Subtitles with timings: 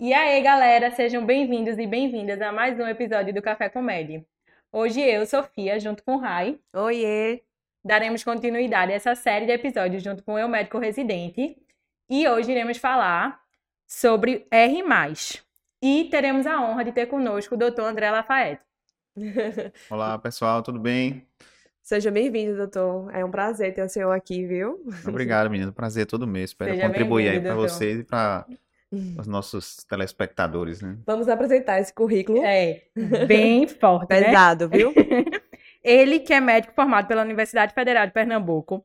[0.00, 4.24] E aí, galera, sejam bem-vindos e bem-vindas a mais um episódio do Café Comédia.
[4.70, 7.42] Hoje eu, Sofia, junto com o Rai, Oiê!
[7.84, 11.56] daremos continuidade a essa série de episódios junto com o Eu Médico Residente.
[12.08, 13.40] E hoje iremos falar
[13.88, 14.84] sobre R+.
[15.82, 17.80] E teremos a honra de ter conosco o Dr.
[17.80, 18.62] André Lafayette.
[19.90, 21.26] Olá, pessoal, tudo bem?
[21.82, 23.12] Seja bem-vindo, doutor.
[23.12, 24.80] É um prazer ter o senhor aqui, viu?
[25.08, 25.72] Obrigado, menino.
[25.72, 26.50] Prazer todo mês.
[26.50, 27.68] Espero Seja contribuir aí para doutor.
[27.68, 28.46] vocês e para
[28.90, 30.98] os nossos telespectadores, né?
[31.06, 32.82] Vamos apresentar esse currículo É,
[33.26, 34.24] bem forte, né?
[34.24, 34.92] pesado, viu?
[35.84, 38.84] Ele, que é médico formado pela Universidade Federal de Pernambuco,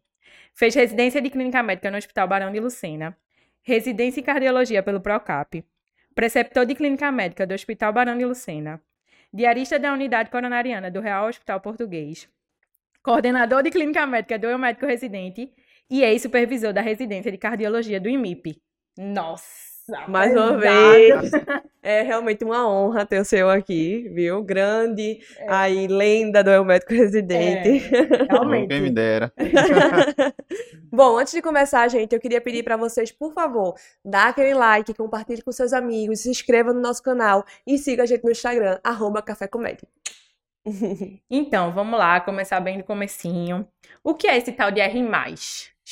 [0.54, 3.18] fez residência de clínica médica no Hospital Barão de Lucena,
[3.62, 5.66] residência em cardiologia pelo Procap,
[6.14, 8.82] preceptor de clínica médica do Hospital Barão de Lucena,
[9.34, 12.30] diarista da unidade coronariana do Real Hospital Português,
[13.02, 15.52] coordenador de clínica médica do Eu Médico Residente
[15.90, 18.62] e ex-supervisor da residência de cardiologia do IMIP.
[18.98, 19.73] Nossa!
[20.08, 21.32] Mais uma vez.
[21.86, 24.42] É realmente uma honra ter o senhor aqui, viu?
[24.42, 25.46] Grande, É.
[25.50, 27.90] aí, lenda do Eu Médico Residente.
[28.30, 28.70] Realmente.
[28.70, 29.34] Quem me dera.
[30.90, 34.94] Bom, antes de começar, gente, eu queria pedir para vocês, por favor, dá aquele like,
[34.94, 38.80] compartilhe com seus amigos, se inscreva no nosso canal e siga a gente no Instagram,
[38.82, 39.86] arroba Café Comédia.
[41.30, 43.68] Então, vamos lá, começar bem do comecinho.
[44.02, 44.98] O que é esse tal de R+.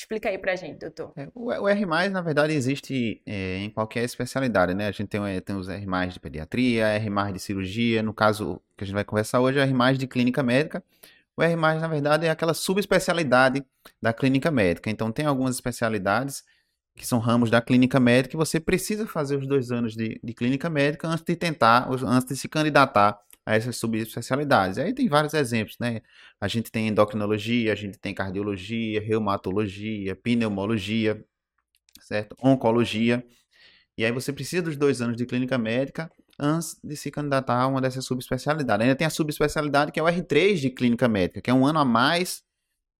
[0.02, 1.14] Explica aí pra gente, doutor.
[1.16, 4.88] É, O R+, na verdade, existe é, em qualquer especialidade, né?
[4.88, 8.02] A gente tem, o- tem os R+, de pediatria, R+, de cirurgia.
[8.02, 10.84] No caso que a gente vai conversar hoje, é R+, de clínica médica.
[11.38, 13.64] O R+, na verdade, é aquela subespecialidade
[14.02, 14.90] da clínica médica.
[14.90, 16.44] Então, tem algumas especialidades
[16.96, 20.34] que são ramos da clínica médica e você precisa fazer os dois anos de, de
[20.34, 24.78] clínica médica antes de tentar, antes de se candidatar a essas subespecialidades.
[24.78, 26.02] Aí tem vários exemplos, né?
[26.39, 31.23] A gente tem endocrinologia, a gente tem cardiologia, reumatologia, pneumologia,
[32.02, 32.35] certo?
[32.41, 33.25] Oncologia.
[33.97, 37.68] E aí você precisa dos dois anos de clínica médica antes de se candidatar a
[37.68, 38.84] uma dessas subespecialidades.
[38.84, 41.80] Ainda tem a subespecialidade que é o R3 de clínica médica, que é um ano
[41.80, 42.44] a mais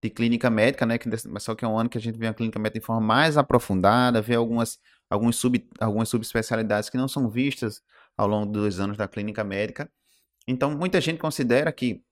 [0.04, 0.98] de clínica médica, né?
[1.30, 3.02] Mas só que é um ano que a gente vê a clínica médica de forma
[3.02, 7.82] mais aprofundada, vê algumas, alguns sub, algumas subespecialidades que não são vistas
[8.18, 9.90] ao longo dos anos da clínica médica.
[10.52, 12.04] Então, muita gente considera que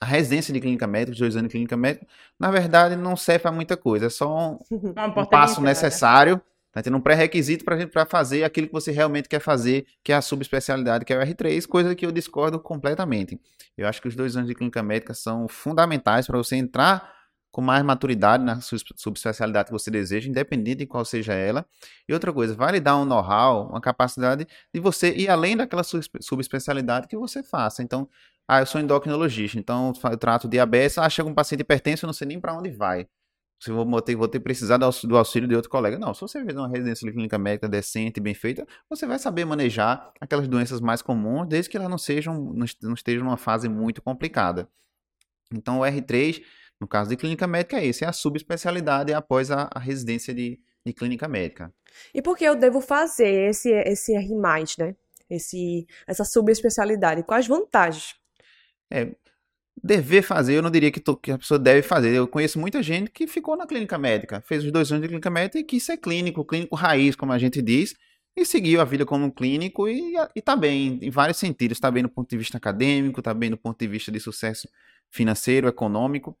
[0.00, 2.06] a residência de clínica médica, os dois anos de clínica médica,
[2.38, 5.60] na verdade não serve para muita coisa, é só um, um passo entrada.
[5.62, 6.40] necessário,
[6.72, 10.12] tá tendo um pré-requisito para gente para fazer aquilo que você realmente quer fazer, que
[10.12, 13.40] é a subespecialidade, que é o R3, coisa que eu discordo completamente.
[13.76, 17.21] Eu acho que os dois anos de clínica médica são fundamentais para você entrar
[17.52, 21.66] com mais maturidade na sub- subespecialidade que você deseja, independente de qual seja ela.
[22.08, 25.84] E outra coisa, vai lhe dar um know-how, uma capacidade de você ir além daquela
[25.84, 27.82] sub- subespecialidade que você faça.
[27.82, 28.08] Então,
[28.48, 32.14] ah, eu sou endocrinologista, então eu trato diabetes, ah, chega um paciente hipertenso, eu não
[32.14, 33.06] sei nem para onde vai.
[33.60, 35.96] Se eu vou ter, vou ter precisar do auxílio, de outro colega.
[35.96, 39.44] Não, se você fizer uma residência de clínica médica decente, bem feita, você vai saber
[39.44, 42.52] manejar aquelas doenças mais comuns, desde que elas não sejam,
[42.82, 44.68] não estejam numa fase muito complicada.
[45.52, 46.42] Então, o R3,
[46.82, 50.58] no caso de clínica médica, é esse, é a subespecialidade após a, a residência de,
[50.84, 51.72] de clínica médica.
[52.12, 54.28] E por que eu devo fazer esse, esse R+,
[54.78, 54.96] né?
[55.30, 57.22] Esse, essa subespecialidade?
[57.22, 58.16] Quais vantagens?
[58.90, 59.14] É,
[59.80, 62.12] dever fazer, eu não diria que, to- que a pessoa deve fazer.
[62.12, 65.30] Eu conheço muita gente que ficou na clínica médica, fez os dois anos de clínica
[65.30, 67.94] médica e quis ser clínico, clínico raiz, como a gente diz,
[68.36, 71.78] e seguiu a vida como um clínico e, e tá bem, em vários sentidos.
[71.78, 74.68] Tá bem do ponto de vista acadêmico, tá bem do ponto de vista de sucesso
[75.10, 76.36] financeiro, econômico.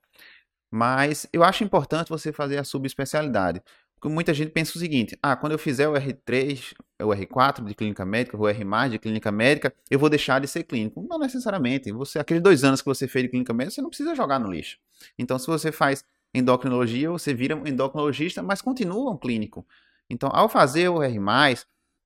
[0.74, 3.62] Mas eu acho importante você fazer a subespecialidade.
[3.94, 6.72] Porque muita gente pensa o seguinte: ah, quando eu fizer o R3,
[7.02, 10.62] o R4 de clínica médica, o R de clínica médica, eu vou deixar de ser
[10.62, 11.06] clínico.
[11.06, 11.92] Não necessariamente.
[11.92, 14.50] Você, aqueles dois anos que você fez de clínica médica, você não precisa jogar no
[14.50, 14.78] lixo.
[15.18, 16.02] Então, se você faz
[16.34, 19.66] endocrinologia, você vira um endocrinologista, mas continua um clínico.
[20.08, 21.18] Então, ao fazer o R,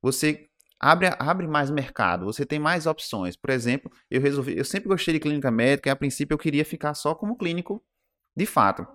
[0.03, 0.49] você
[0.81, 3.37] abre, abre mais mercado, você tem mais opções.
[3.37, 6.65] Por exemplo, eu resolvi, eu sempre gostei de clínica médica e a princípio eu queria
[6.65, 7.81] ficar só como clínico
[8.37, 8.87] de fato.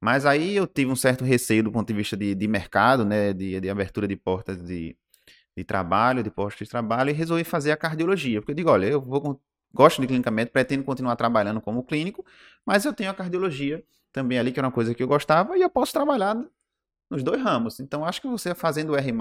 [0.00, 3.32] Mas aí eu tive um certo receio do ponto de vista de, de mercado, né,
[3.32, 4.96] de, de abertura de portas de,
[5.54, 8.40] de trabalho, de postos de trabalho, e resolvi fazer a cardiologia.
[8.40, 9.40] Porque eu digo, olha, eu vou,
[9.72, 12.24] gosto de clínica médica, pretendo continuar trabalhando como clínico,
[12.64, 15.60] mas eu tenho a cardiologia também ali, que era uma coisa que eu gostava, e
[15.60, 16.36] eu posso trabalhar
[17.10, 17.78] nos dois ramos.
[17.78, 19.12] Então, acho que você fazendo R+,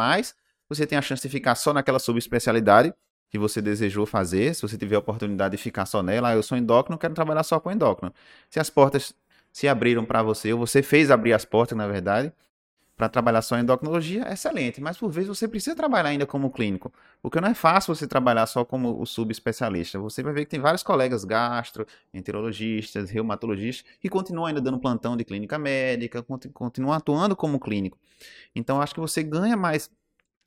[0.69, 2.93] você tem a chance de ficar só naquela subespecialidade
[3.29, 6.43] que você desejou fazer, se você tiver a oportunidade de ficar só nela, ah, eu
[6.43, 8.13] sou endócrino, quero trabalhar só com endócrino.
[8.49, 9.13] Se as portas
[9.51, 12.31] se abriram para você, ou você fez abrir as portas, na verdade,
[12.99, 14.81] para trabalhar só em endocrinologia, excelente.
[14.81, 16.91] Mas por vezes você precisa trabalhar ainda como clínico.
[17.21, 19.97] Porque não é fácil você trabalhar só como o subespecialista.
[19.99, 25.15] Você vai ver que tem vários colegas gastro, enterologistas, reumatologistas, que continuam ainda dando plantão
[25.15, 27.97] de clínica médica, conti- continuam atuando como clínico.
[28.53, 29.89] Então acho que você ganha mais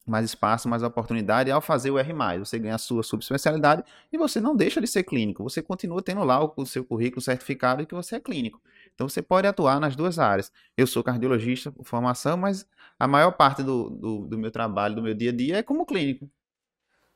[0.06, 2.12] mais espaço, mais oportunidade ao fazer o R+.
[2.38, 5.42] Você ganha a sua subespecialidade e você não deixa de ser clínico.
[5.44, 8.60] Você continua tendo lá o, seu currículo certificado de que você é clínico.
[8.94, 10.50] Então você pode atuar nas duas áreas.
[10.76, 12.66] Eu sou cardiologista por formação, mas
[12.98, 15.86] a maior parte do, do, do meu trabalho, do meu dia a dia é como
[15.86, 16.28] clínico.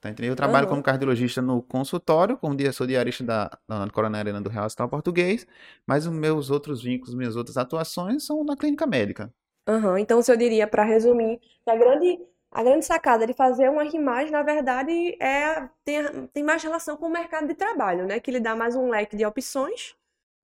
[0.00, 0.32] Tá entendendo?
[0.32, 0.70] Eu trabalho Uhum.
[0.70, 4.88] como cardiologista no consultório, como dia, sou diarista da, da Coronel Arena do Real Hospital
[4.88, 5.46] Português,
[5.86, 9.32] mas os meus outros vínculos, minhas outras atuações são na clínica médica.
[9.68, 12.18] Aham, Então, se eu diria, para resumir, que a grande,
[12.58, 17.06] a grande sacada de fazer um R+, na verdade, é, tem, tem mais relação com
[17.06, 18.18] o mercado de trabalho, né?
[18.20, 19.94] Que lhe dá mais um leque de opções.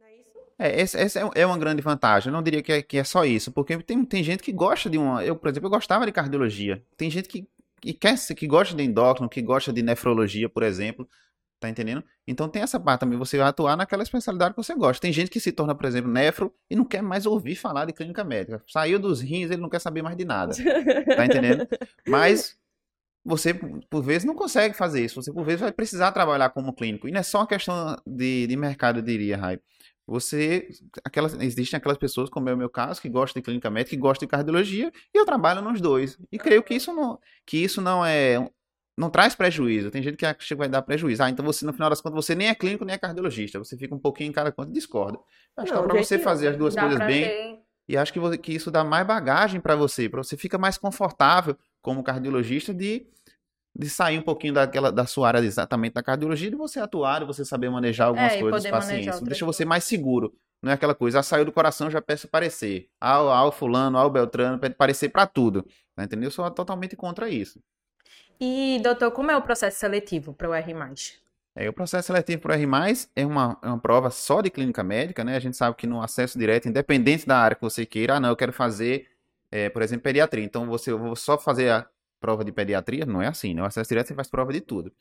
[0.00, 0.38] É isso?
[0.58, 2.28] É, essa, essa é- é uma grande vantagem.
[2.28, 4.90] Eu não diria que é, que é só isso, porque tem, tem gente que gosta
[4.90, 5.24] de uma.
[5.24, 6.84] Eu, por exemplo, eu gostava de cardiologia.
[6.96, 7.48] Tem gente que,
[7.80, 11.08] que quer que gosta de endócrino, que gosta de nefrologia, por exemplo.
[11.62, 12.02] Tá entendendo?
[12.26, 15.00] Então tem essa parte também, você vai atuar naquela especialidade que você gosta.
[15.00, 17.92] Tem gente que se torna, por exemplo, nefro e não quer mais ouvir falar de
[17.92, 18.60] clínica médica.
[18.66, 20.52] Saiu dos rins, ele não quer saber mais de nada.
[21.14, 21.64] Tá entendendo?
[22.04, 22.56] Mas
[23.24, 25.22] você, por vezes, não consegue fazer isso.
[25.22, 27.06] Você, por vezes, vai precisar trabalhar como clínico.
[27.06, 29.60] E não é só uma questão de, de mercado, eu diria, Rai.
[30.04, 30.68] Você,
[31.04, 34.02] aquelas, existem aquelas pessoas, como é o meu caso, que gostam de clínica médica, que
[34.02, 36.18] gostam de cardiologia, e eu trabalho nos dois.
[36.32, 38.50] E creio que isso não, que isso não é,
[38.96, 39.90] não traz prejuízo.
[39.90, 41.22] Tem gente que acha que vai dar prejuízo.
[41.22, 43.58] Ah, então você, no final das contas, você nem é clínico, nem é cardiologista.
[43.58, 44.70] Você fica um pouquinho em cada conta.
[44.70, 45.18] Discorda.
[45.56, 47.24] Acho que Não, é pra de jeito você fazer as duas Dá coisas pra bem.
[47.24, 47.58] ter-
[47.88, 50.78] E acho que, você- que isso dá mais bagagem para você, para você fica mais
[50.78, 53.06] confortável como cardiologista de,
[53.74, 57.26] de sair um pouquinho daquela, da sua área exatamente da cardiologia, de você atuar, de
[57.26, 59.20] você saber manejar algumas É, coisas dos pacientes.
[59.22, 60.32] Deixa você mais seguro.
[60.62, 62.86] Não é aquela coisa, ah, saiu do coração, já peço parecer.
[63.00, 65.66] Ao, ao fulano, ao Beltrano, pede parecer para tudo.
[65.96, 66.24] Tá entendendo?
[66.26, 67.60] Eu sou totalmente contra isso.
[68.40, 70.74] E, doutor, como é o processo seletivo para o R+.
[71.54, 72.66] É, o processo seletivo para R+,
[73.14, 75.36] é uma, é uma prova só de clínica médica, né?
[75.36, 78.30] A gente sabe que no acesso direto, independente da área que você queira, ah, não,
[78.30, 79.08] eu quero fazer,
[79.50, 80.44] é, por exemplo, pediatria.
[80.44, 81.86] Então, você, eu vou só fazer a
[82.20, 83.04] prova de pediatria?
[83.04, 83.62] Não é assim, né?
[83.62, 84.92] O acesso direto você faz prova de tudo.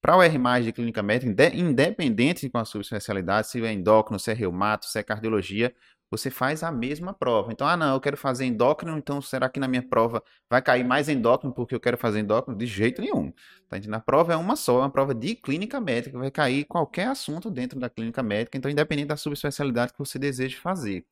[0.00, 3.72] Para o R+, de clínica médica, inde- independente de qual a sua especialidade, se é
[3.72, 5.74] endócrino, se é reumato, se é cardiologia,
[6.10, 7.52] você faz a mesma prova.
[7.52, 10.84] Então, ah, não, eu quero fazer endócrino, então será que na minha prova vai cair
[10.84, 12.56] mais endócrino porque eu quero fazer endócrino?
[12.58, 13.32] De jeito nenhum.
[13.68, 13.96] Tá entendendo?
[13.96, 17.50] A prova é uma só, é uma prova de clínica médica, vai cair qualquer assunto
[17.50, 21.04] dentro da clínica médica, então independente da subespecialidade que você deseje fazer.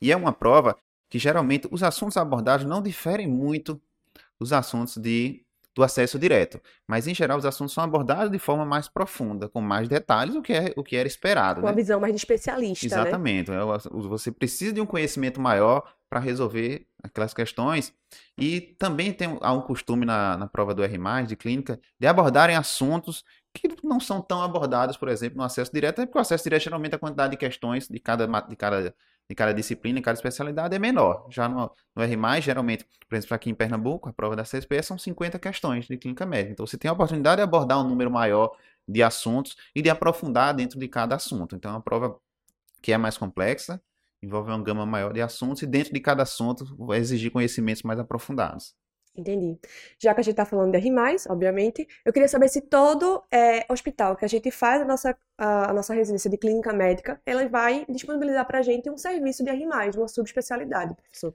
[0.00, 0.76] E é uma prova
[1.08, 3.80] que geralmente os assuntos abordados não diferem muito
[4.38, 5.44] dos assuntos de,
[5.74, 9.60] do acesso direto, mas em geral os assuntos são abordados de forma mais profunda, com
[9.60, 11.60] mais detalhes, o que, é, o que era esperado.
[11.60, 11.76] Com uma né?
[11.76, 13.02] visão mais de especialista, né?
[13.02, 13.50] Exatamente.
[13.52, 17.94] É, o- Você precisa de um conhecimento maior para resolver aquelas questões.
[18.36, 22.56] E também tem há um costume na, na prova do R+, de clínica, de abordarem
[22.56, 23.24] assuntos
[23.54, 26.94] que não são tão abordados, por exemplo, no acesso direto, porque o acesso direto, geralmente,
[26.94, 28.94] a quantidade de questões de cada, de cada,
[29.30, 31.24] de cada disciplina, de cada especialidade é menor.
[31.30, 34.98] Já no, no R+, geralmente, por exemplo, aqui em Pernambuco, a prova da CSP são
[34.98, 36.50] 50 questões de clínica médica.
[36.50, 38.50] Então, você tem a oportunidade de abordar um número maior
[38.88, 41.54] de assuntos e de aprofundar dentro de cada assunto.
[41.54, 42.18] Então, é uma prova
[42.82, 43.80] que é mais complexa,
[44.20, 48.00] envolve uma gama maior de assuntos e dentro de cada assunto vai exigir conhecimentos mais
[48.00, 48.74] aprofundados.
[49.16, 49.58] Entendi.
[49.98, 50.90] Já que a gente está falando de R+,
[51.28, 55.70] obviamente, eu queria saber se todo é, hospital que a gente faz a nossa, a,
[55.70, 59.50] a nossa residência de clínica médica, ela vai disponibilizar para a gente um serviço de
[59.50, 61.34] R+, uma subespecialidade, professor.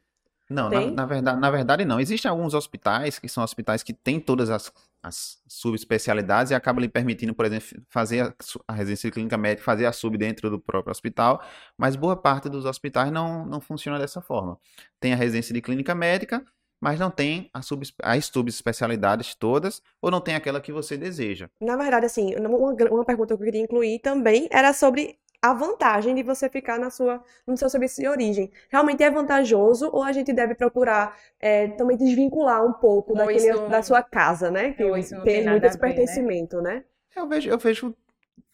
[0.50, 2.00] Não, na, na verdade, na verdade não.
[2.00, 6.90] Existem alguns hospitais que são hospitais que têm todas as, as subespecialidades e acabam lhe
[6.90, 8.36] permitindo, por exemplo, fazer a,
[8.68, 11.44] a residência de clínica médica, fazer a sub dentro do próprio hospital,
[11.76, 14.60] mas boa parte dos hospitais não, não funciona dessa forma.
[15.00, 16.46] Tem a residência de clínica médica,
[16.86, 21.50] mas não tem a sub, as subespecialidades todas, ou não tem aquela que você deseja.
[21.60, 22.48] Na verdade, assim, uma,
[22.92, 26.92] uma pergunta que eu queria incluir também era sobre a vantagem de você ficar na
[26.92, 28.52] sua, no seu serviço de origem.
[28.70, 33.50] Realmente é vantajoso ou a gente deve procurar é, também desvincular um pouco Ou daquele,
[33.50, 34.74] isso- da sua casa, né?
[34.74, 35.82] Que não tem muito esse né?
[35.82, 36.84] pertencimento, né?
[37.16, 37.96] Eu vejo, eu vejo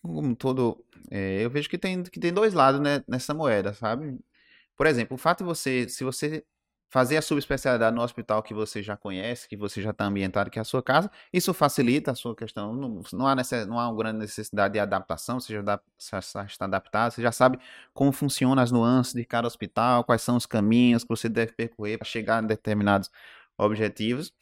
[0.02, 4.18] como todo, é, eu vejo que tem, que tem dois lados né, nessa moeda, sabe?
[4.78, 6.46] Por exemplo, o fato de você, se você
[6.92, 10.60] fazer a subespecialidade no hospital que você já conhece, que você já está ambientado, que
[10.60, 12.74] é a sua casa, isso facilita a sua questão.
[12.76, 16.20] Não, não há, necess, não há uma grande necessidade de adaptação, você já, dá, já
[16.20, 17.58] está adaptado, você já sabe
[17.94, 21.98] como funcionam as nuances de cada hospital, quais são os caminhos que você deve percorrer
[21.98, 23.10] para chegar a determinados
[23.58, 24.34] objetivos.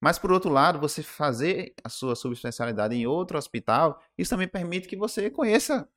[0.00, 4.88] Mas, por outro lado, você fazer a sua subespecialidade em outro hospital, isso também permite
[4.88, 5.88] que você conheça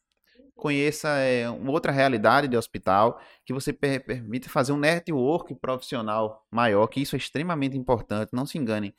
[0.56, 6.46] conheça é, uma outra realidade de hospital, que você per permite fazer um network profissional
[6.50, 8.94] maior, que isso é extremamente importante, não se enganem.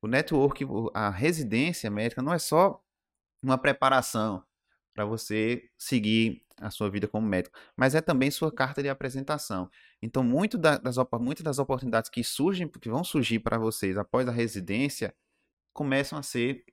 [0.00, 2.82] O network, a residência médica não é só
[3.42, 4.42] uma preparação
[4.94, 9.70] para você seguir a sua vida como médico, mas é também sua carta de apresentação.
[10.00, 14.28] Então, muito da, das, muitas das oportunidades que surgem, que vão surgir para vocês após
[14.28, 15.14] a residência,
[15.72, 16.64] começam a ser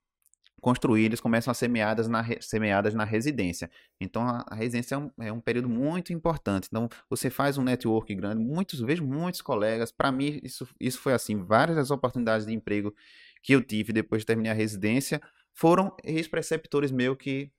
[0.60, 3.70] construídas, começam a semeadas na, semeadas na residência.
[4.00, 6.68] Então, a, a residência é um, é um, período muito importante.
[6.68, 8.44] Então, você faz um network grande.
[8.44, 9.92] Muitos, vejo muitos colegas.
[9.92, 11.44] Para mim, isso, isso foi assim.
[11.44, 12.94] Várias das oportunidades de emprego
[13.42, 15.22] que eu tive depois de terminar a residência
[15.54, 17.52] foram ex-preceptores meus que,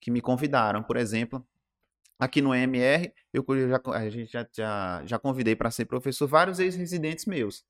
[0.00, 0.82] que me convidaram.
[0.82, 1.46] Por exemplo,
[2.18, 6.58] aqui no MR, eu já, a gente já, já, já convidei para ser professor vários
[6.58, 7.64] ex-residentes meus.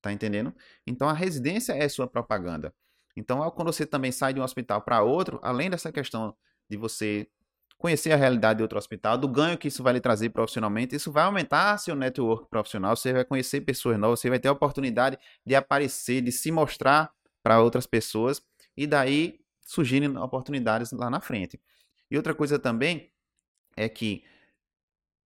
[0.00, 0.54] Tá entendendo?
[0.86, 2.74] Então, a residência é sua propaganda.
[3.16, 6.34] Então, quando você também sai de um hospital para outro, além dessa questão
[6.68, 7.28] de você
[7.76, 11.10] conhecer a realidade de outro hospital, do ganho que isso vai lhe trazer profissionalmente, isso
[11.10, 15.18] vai aumentar seu network profissional, você vai conhecer pessoas novas, você vai ter a oportunidade
[15.44, 17.10] de aparecer, de se mostrar
[17.42, 18.42] para outras pessoas
[18.76, 21.58] e daí surgirem oportunidades lá na frente.
[22.10, 23.10] E outra coisa também
[23.76, 24.24] é que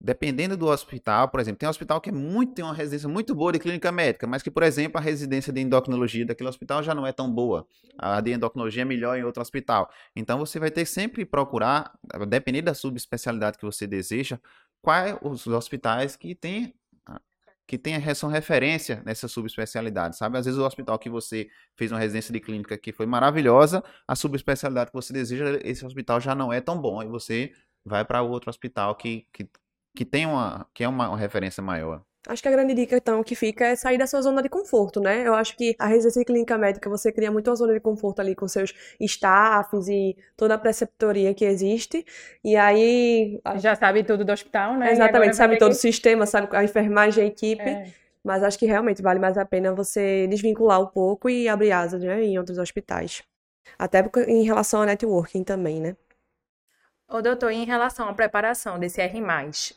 [0.04, 3.36] dependendo do hospital, por exemplo, tem um hospital que é muito, tem uma residência muito
[3.36, 6.92] boa de clínica médica, mas que, por exemplo, a residência de endocrinologia daquele hospital já
[6.92, 7.64] não é tão boa.
[7.96, 9.88] A de endocrinologia é melhor em outro hospital.
[10.16, 11.96] Então você vai ter sempre procurar,
[12.28, 14.40] dependendo da subespecialidade que você deseja,
[14.80, 16.74] quais os hospitais que têm
[17.64, 20.36] que tem, são referência nessa subespecialidade, sabe?
[20.36, 24.14] Às vezes o hospital que você fez uma residência de clínica que foi maravilhosa, a
[24.16, 27.52] subespecialidade que você deseja, esse hospital já não é tão bom, e você
[27.84, 29.48] vai para outro hospital que, que
[29.94, 32.02] que tem uma, que é uma, uma referência maior.
[32.28, 35.00] Acho que a grande dica, então, que fica é sair da sua zona de conforto,
[35.00, 35.26] né?
[35.26, 38.20] Eu acho que a residência de clínica médica, você cria muito uma zona de conforto
[38.20, 42.06] ali com seus staffs e toda a preceptoria que existe.
[42.44, 43.40] E aí...
[43.56, 44.92] Já sabe tudo do hospital, né?
[44.92, 45.76] Exatamente, sabe todo que...
[45.76, 47.68] o sistema, sabe a enfermagem, a equipe.
[47.68, 47.92] É.
[48.22, 52.04] Mas acho que realmente vale mais a pena você desvincular um pouco e abrir asas,
[52.04, 52.22] né?
[52.22, 53.24] Em outros hospitais.
[53.76, 55.96] Até em relação ao networking também, né?
[57.12, 59.20] Ô, doutor, em relação à preparação desse R+,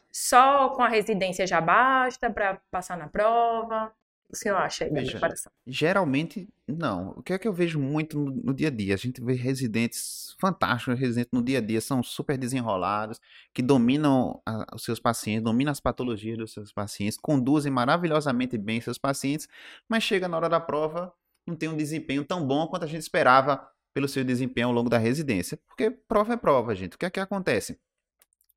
[0.09, 3.91] só com a residência já basta para passar na prova?
[4.31, 5.51] O senhor acha aí da preparação?
[5.67, 7.09] Geralmente, não.
[7.09, 8.93] O que é que eu vejo muito no, no dia a dia?
[8.93, 13.19] A gente vê residentes fantásticos, residentes no dia a dia, são super desenrolados,
[13.53, 18.79] que dominam a, os seus pacientes, dominam as patologias dos seus pacientes, conduzem maravilhosamente bem
[18.79, 19.49] seus pacientes,
[19.89, 21.13] mas chega na hora da prova,
[21.45, 24.89] não tem um desempenho tão bom quanto a gente esperava pelo seu desempenho ao longo
[24.89, 25.57] da residência.
[25.65, 26.97] Porque prova é prova, gente.
[26.97, 27.79] O que é que acontece?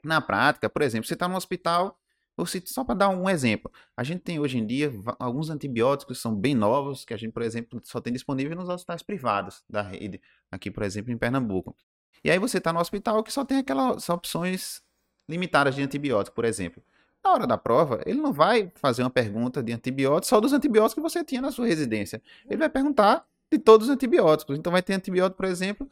[0.03, 1.97] Na prática, por exemplo, você está no hospital,
[2.65, 6.35] só para dar um exemplo, a gente tem hoje em dia alguns antibióticos que são
[6.35, 10.21] bem novos, que a gente, por exemplo, só tem disponível nos hospitais privados da rede,
[10.51, 11.77] aqui, por exemplo, em Pernambuco.
[12.25, 14.83] E aí você está no hospital que só tem aquelas opções
[15.29, 16.83] limitadas de antibiótico, por exemplo.
[17.23, 20.95] Na hora da prova, ele não vai fazer uma pergunta de antibiótico só dos antibióticos
[20.95, 22.21] que você tinha na sua residência.
[22.47, 24.59] Ele vai perguntar de todos os antibióticos.
[24.59, 25.89] Então vai ter antibiótico, por exemplo,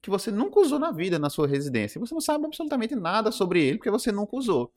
[0.00, 1.98] que você nunca usou na vida na sua residência.
[1.98, 4.72] Você não sabe absolutamente nada sobre ele porque você nunca usou.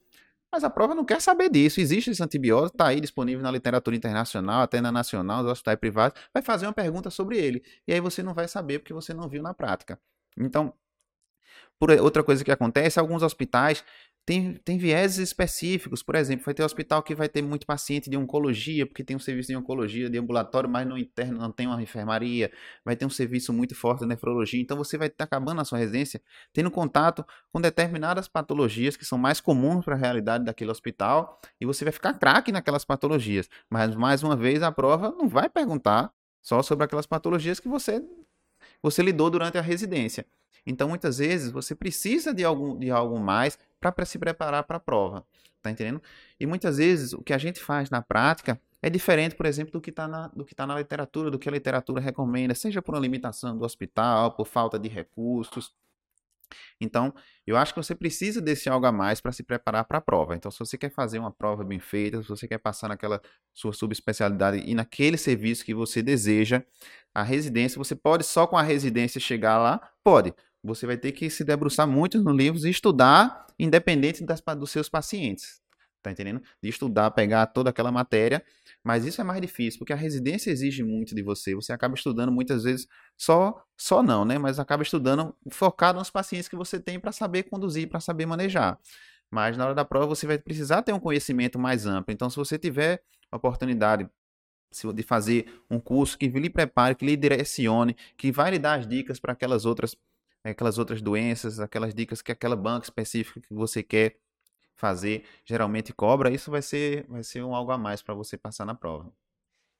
[0.51, 1.81] Mas a prova não quer saber disso.
[1.81, 6.19] Existe esse antibiótico, está aí disponível na literatura internacional, até na nacional, dos hospitais privados.
[6.33, 7.61] Vai fazer uma pergunta sobre ele.
[7.85, 9.99] E aí você não vai saber porque você não viu na prática.
[10.37, 10.73] Então,
[11.79, 13.83] por outra coisa que acontece, alguns hospitais
[14.27, 18.17] tem, tem vieses específicos, por exemplo, vai ter hospital que vai ter muito paciente de
[18.17, 21.81] oncologia, porque tem um serviço de oncologia de ambulatório, mas no interno não tem uma
[21.81, 22.51] enfermaria,
[22.83, 25.77] vai ter um serviço muito forte de nefrologia, então você vai estar acabando a sua
[25.77, 31.39] residência tendo contato com determinadas patologias que são mais comuns para a realidade daquele hospital,
[31.61, 33.49] e você vai ficar craque naquelas patologias.
[33.69, 36.11] Mas mais uma vez a prova não vai perguntar
[36.43, 38.03] só sobre aquelas patologias que você
[38.81, 40.25] você lidou durante a residência.
[40.67, 44.79] Então, muitas vezes, você precisa de, algum, de algo mais para se preparar para a
[44.79, 45.25] prova.
[45.61, 46.01] Tá entendendo?
[46.39, 49.81] E muitas vezes, o que a gente faz na prática é diferente, por exemplo, do
[49.81, 52.93] que está na, do que tá na literatura, do que a literatura recomenda, seja por
[52.93, 55.73] uma limitação do hospital, por falta de recursos.
[56.79, 57.13] Então,
[57.45, 60.35] eu acho que você precisa desse algo a mais para se preparar para a prova.
[60.35, 63.21] Então, se você quer fazer uma prova bem feita, se você quer passar naquela
[63.53, 66.63] sua subespecialidade e naquele serviço que você deseja,
[67.13, 69.81] a residência, você pode só com a residência chegar lá?
[70.03, 70.33] Pode.
[70.67, 74.89] Você vai ter que se debruçar muito nos livros e estudar, independente das, dos seus
[74.89, 75.61] pacientes.
[76.03, 76.41] Tá entendendo?
[76.61, 78.43] De estudar, pegar toda aquela matéria.
[78.83, 81.55] Mas isso é mais difícil, porque a residência exige muito de você.
[81.55, 84.37] Você acaba estudando muitas vezes só, só não, né?
[84.37, 88.79] Mas acaba estudando focado nos pacientes que você tem para saber conduzir, para saber manejar.
[89.31, 92.13] Mas na hora da prova você vai precisar ter um conhecimento mais amplo.
[92.13, 94.09] Então, se você tiver a oportunidade
[94.93, 98.87] de fazer um curso que lhe prepare, que lhe direcione, que vai lhe dar as
[98.87, 99.95] dicas para aquelas outras,
[100.43, 104.17] aquelas outras doenças, aquelas dicas que aquela banca específica que você quer
[104.75, 108.65] fazer geralmente cobra, isso vai ser, vai ser um algo a mais para você passar
[108.65, 109.11] na prova.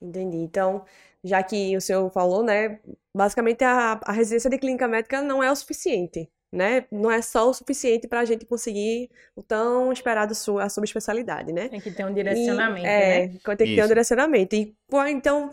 [0.02, 0.38] Entendi.
[0.38, 0.86] Então,
[1.24, 2.80] já que o senhor falou, né,
[3.16, 6.30] basicamente a, a residência de clínica médica não é o suficiente.
[6.52, 6.86] né?
[6.92, 11.52] Não é só o suficiente para a gente conseguir o tão esperado su a subespecialidade,
[11.52, 11.68] né?
[11.70, 13.28] Tem que ter um direcionamento, e, é, né?
[13.28, 14.56] Tem que ter um direcionamento.
[14.56, 14.76] E
[15.10, 15.50] então,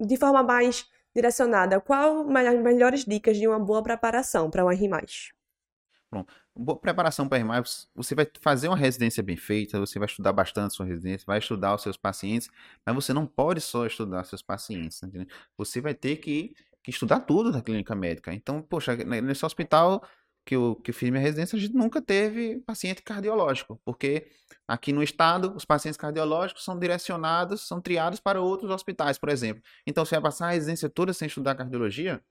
[0.00, 4.88] de forma mais direcionada, qual as melhores dicas de uma boa preparação para um R+.
[6.56, 7.62] Boa preparação para RMAI,
[7.94, 11.74] você vai fazer uma residência bem feita, você vai estudar bastante sua residência, vai estudar
[11.74, 12.48] os seus pacientes,
[12.86, 15.28] mas você não pode só estudar seus pacientes, entendendo?
[15.56, 18.32] Você vai ter que, que estudar tudo da clínica médica.
[18.32, 20.06] Então, poxa, ne- nesse hospital
[20.44, 24.26] que eu, que eu fiz minha residência, a gente nunca teve paciente cardiológico, porque
[24.68, 29.62] aqui no estado, os pacientes cardiológicos são direcionados, são triados para outros hospitais, por exemplo.
[29.86, 32.22] Então, você vai passar a residência toda sem estudar cardiologia?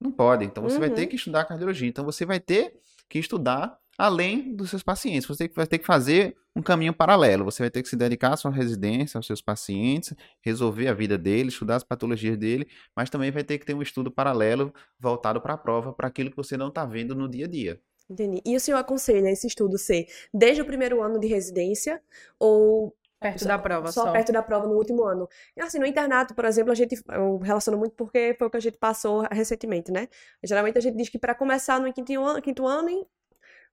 [0.00, 0.44] Não pode.
[0.44, 1.08] Então, você vai ter Uhum.
[1.08, 1.88] que estudar cardiologia.
[1.88, 2.74] Então, você vai ter
[3.08, 5.26] que estudar além dos seus pacientes.
[5.26, 7.44] Você vai ter que fazer um caminho paralelo.
[7.44, 11.18] Você vai ter que se dedicar à sua residência, aos seus pacientes, resolver a vida
[11.18, 15.40] dele, estudar as patologias dele, mas também vai ter que ter um estudo paralelo voltado
[15.40, 17.80] para a prova, para aquilo que você não está vendo no dia a dia.
[18.08, 18.40] Entendi.
[18.44, 22.02] E o senhor aconselha esse estudo ser desde o primeiro ano de residência
[22.38, 24.12] ou Perto da prova só só.
[24.12, 25.26] perto da prova no último ano?
[25.56, 28.58] E assim, no internato, por exemplo, a gente, eu relaciono muito porque foi o que
[28.58, 30.08] a gente passou recentemente, né?
[30.42, 32.90] Geralmente a gente diz que para começar no quinto ano, quinto ano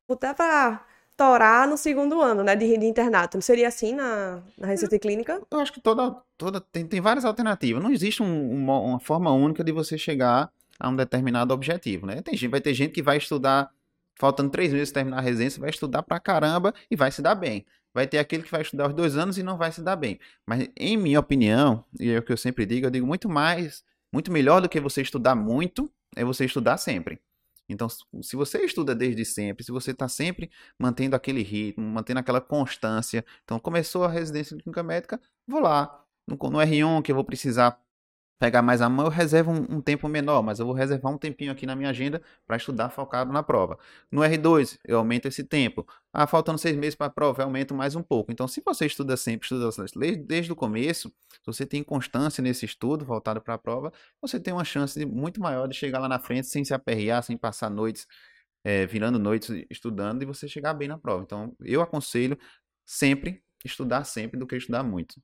[0.10, 3.38] até para torar no segundo ano, né, de, de internato.
[3.38, 5.42] Não seria assim na, na residência clínica?
[5.52, 7.82] Eu acho que toda, toda tem, tem várias alternativas.
[7.84, 12.22] Não existe um- uma, uma forma única de você chegar a um determinado objetivo, né?
[12.22, 13.70] Tem gente, vai ter gente que vai estudar,
[14.20, 17.36] faltando três meses para terminar a residência, vai estudar pra caramba e vai se dar
[17.36, 17.66] bem.
[17.94, 20.18] Vai ter aquele que vai estudar os dois anos e não vai se dar bem.
[20.48, 23.84] Mas, em minha opinião, e é o que eu sempre digo, eu digo muito mais,
[24.12, 27.20] muito melhor do que você estudar muito, é você estudar sempre.
[27.74, 30.50] Então, se- você estuda desde sempre, se você está sempre
[30.80, 35.98] mantendo aquele ritmo, mantendo aquela constância, então começou a residência de clínica médica, vou lá.
[36.28, 37.80] No, no R1, que eu vou precisar
[38.42, 41.18] pegar mais a mão, eu reservo um, um tempo menor, mas eu vou reservar um
[41.18, 43.78] tempinho aqui na minha agenda para estudar focado na prova.
[44.12, 45.86] No R2, eu aumento esse tempo.
[46.12, 48.32] Ah, faltando seis meses para a prova, eu aumento mais um pouco.
[48.32, 52.66] Então, se você estuda sempre, estuda desde, desde o começo, se você tem constância nesse
[52.66, 56.18] estudo voltado para a prova, você tem uma chance muito maior de chegar lá na
[56.18, 58.08] frente sem se aperrear, sem passar noites,
[58.64, 61.22] eh, virando noites estudando e você chegar bem na prova.
[61.22, 62.36] Então, eu aconselho
[62.88, 65.22] sempre estudar sempre do que estudar muito.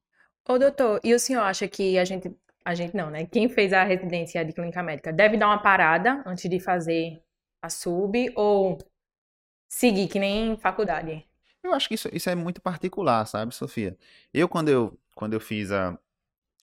[0.47, 2.31] Ô, doutor, e o senhor acha que a gente,
[2.67, 3.25] a gente não, né?
[3.25, 7.23] Quem fez a residência de clínica médica deve dar uma parada antes de fazer
[7.61, 8.77] a sub ou
[9.69, 11.25] seguir que nem faculdade?
[11.63, 13.95] Eu acho que isso, isso é muito particular, sabe, Sofia?
[14.33, 15.97] Eu, quando eu, quando eu fiz a,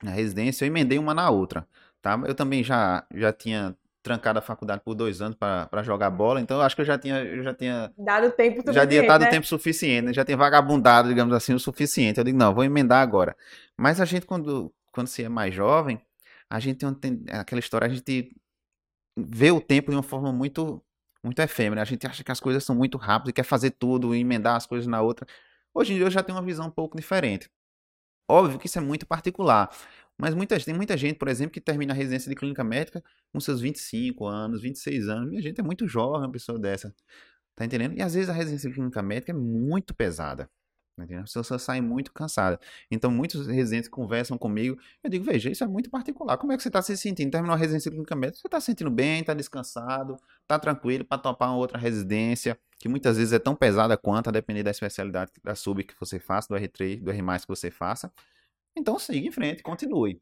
[0.05, 1.67] a residência, eu emendei uma na outra,
[2.03, 2.21] tá?
[2.27, 6.59] Eu também já, já tinha trancado a faculdade por dois anos para jogar bola, então
[6.59, 9.31] eu acho que eu já tinha, eu já tinha, Dado tempo já dado né?
[9.31, 10.13] tempo suficiente, né?
[10.13, 12.19] já tinha vagabundado, digamos assim, o suficiente.
[12.19, 13.35] Eu digo, não, vou emendar agora.
[13.75, 16.01] Mas a gente, quando, quando se é mais jovem,
[16.51, 18.35] a gente tem ten- aquela história, a gente
[19.19, 20.83] vê o tempo de uma forma muito
[21.25, 21.81] muito efêmera.
[21.83, 24.67] A gente acha que as coisas são muito rápidas e quer fazer tudo, emendar as
[24.67, 25.27] coisas na outra.
[25.75, 27.51] Hoje em dia eu já tenho uma visão um pouco diferente.
[28.31, 29.71] Óbvio que isso é muito particular,
[30.19, 33.03] mas muita, tem muita gente, por exemplo, que termina a residência de clínica médica
[33.33, 35.29] com seus 25 anos, 26 anos.
[35.31, 36.95] Minha gente é muito jovem uma pessoa dessa.
[37.57, 37.95] Tá entendendo?
[37.97, 40.51] E às vezes a residência de clínica médica é muito pesada.
[40.97, 41.25] Entendendo?
[41.25, 42.59] As pessoas saem muito cansadas.
[42.91, 44.79] Então, muitos residentes conversam comigo.
[45.03, 46.37] Eu digo, veja, isso é muito particular.
[46.39, 47.31] Como é que você está se sentindo?
[47.33, 51.19] Terminou a residência clínica médica, você está se sentindo bem, está descansado, está tranquilo para
[51.19, 55.33] topar uma outra residência, que muitas vezes é tão pesada quanto, a depender da especialidade
[55.43, 58.13] da sub que você faça, do R3, do R+, que você faça.
[58.77, 60.21] Então, siga em frente, continue.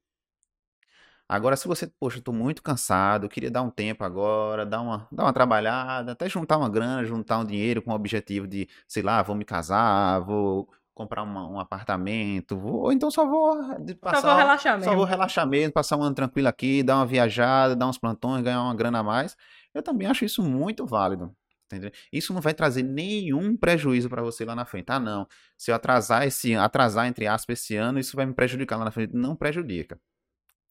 [1.32, 5.08] Agora, se você, poxa, eu tô muito cansado, queria dar um tempo agora, dar uma,
[5.10, 9.02] dar uma trabalhada, até juntar uma grana, juntar um dinheiro com o objetivo de, sei
[9.02, 13.94] lá, vou me casar, vou comprar uma- um apartamento, vou, ou então só vou de-
[13.94, 15.04] Só passar, vou relaxar só vou mesmo.
[15.06, 18.74] relaxar mesmo, passar um ano tranquilo aqui, dar uma viajada, dar uns plantões, ganhar uma
[18.74, 19.34] grana a mais.
[19.72, 21.34] Eu também acho isso muito válido.
[21.66, 21.90] Entendeu?
[22.12, 24.90] Isso não vai trazer nenhum prejuízo para você lá na frente.
[24.90, 25.26] Ah, não.
[25.56, 28.90] Se eu atrasar esse atrasar entre aspas esse ano, isso vai me prejudicar lá na
[28.90, 29.14] frente.
[29.16, 29.98] Não prejudica.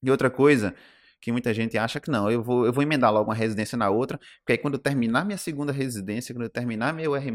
[0.03, 0.75] E outra coisa
[1.21, 3.89] que muita gente acha que não, eu vou, eu vou emendar logo uma residência na
[3.89, 7.31] outra, porque aí quando eu terminar minha segunda residência, quando eu terminar meu R+,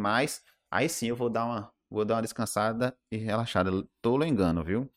[0.71, 3.71] aí sim eu vou dar uma, vou dar uma descansada e relaxada.
[4.03, 4.91] Tolo engano, viu?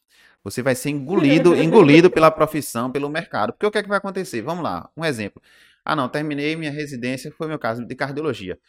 [0.44, 3.54] Você vai ser engolido, engolido pela profissão, pelo mercado.
[3.54, 4.42] Porque o que é que vai acontecer?
[4.42, 5.42] Vamos lá, um exemplo.
[5.86, 8.60] Ah, não, terminei minha residência, foi meu caso de cardiologia.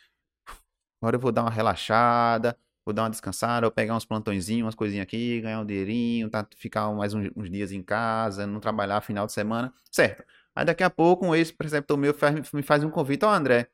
[1.01, 2.57] Agora eu vou dar uma relaxada,
[2.91, 6.47] vou dar uma descansada, vou pegar uns plantõezinhos, umas coisinhas aqui, ganhar um dinheirinho, tá,
[6.57, 10.25] ficar mais uns, uns dias em casa, não trabalhar final de semana, certo.
[10.55, 13.69] Aí daqui a pouco um ex-preceptor meu faz- me faz um convite, ó André,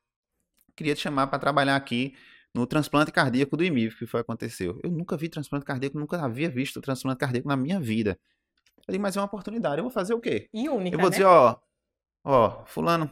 [0.76, 2.14] queria te chamar para trabalhar aqui
[2.54, 4.78] no transplante cardíaco do IMIV, que foi aconteceu.
[4.82, 8.18] Eu nunca vi transplante cardíaco, nunca havia visto transplante cardíaco na minha vida.
[8.86, 10.48] Eu digo, mas é uma oportunidade, eu vou fazer o quê?
[10.52, 11.16] E única, Eu vou né?
[11.16, 11.56] dizer, ó,
[12.24, 13.10] ó, fulano,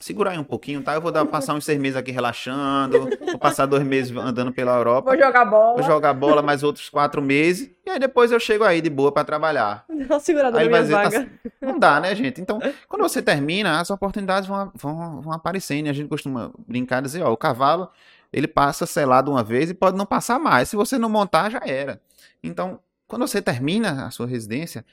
[0.00, 0.94] segurar aí um pouquinho, tá?
[0.94, 4.74] Eu vou dar, passar uns seis meses aqui relaxando, vou passar dois meses andando pela
[4.76, 5.74] Europa, Vou jogar bola.
[5.74, 9.12] vou jogar bola mais outros quatro meses, e aí depois eu chego aí de boa
[9.12, 9.84] pra trabalhar.
[10.10, 11.24] Uma segurada Aí vai dizer, vaga.
[11.24, 12.40] tá- não dá, né, gente?
[12.40, 12.58] Então,
[12.88, 15.86] quando você termina, as oportunidades vão, vão, vão aparecendo.
[15.86, 17.88] E a gente costuma brincar e dizer, ó, o cavalo,
[18.32, 20.68] ele passa selado uma vez e pode não passar mais.
[20.70, 22.00] Se você não montar, já era.
[22.42, 24.84] Então, quando você termina a sua residência,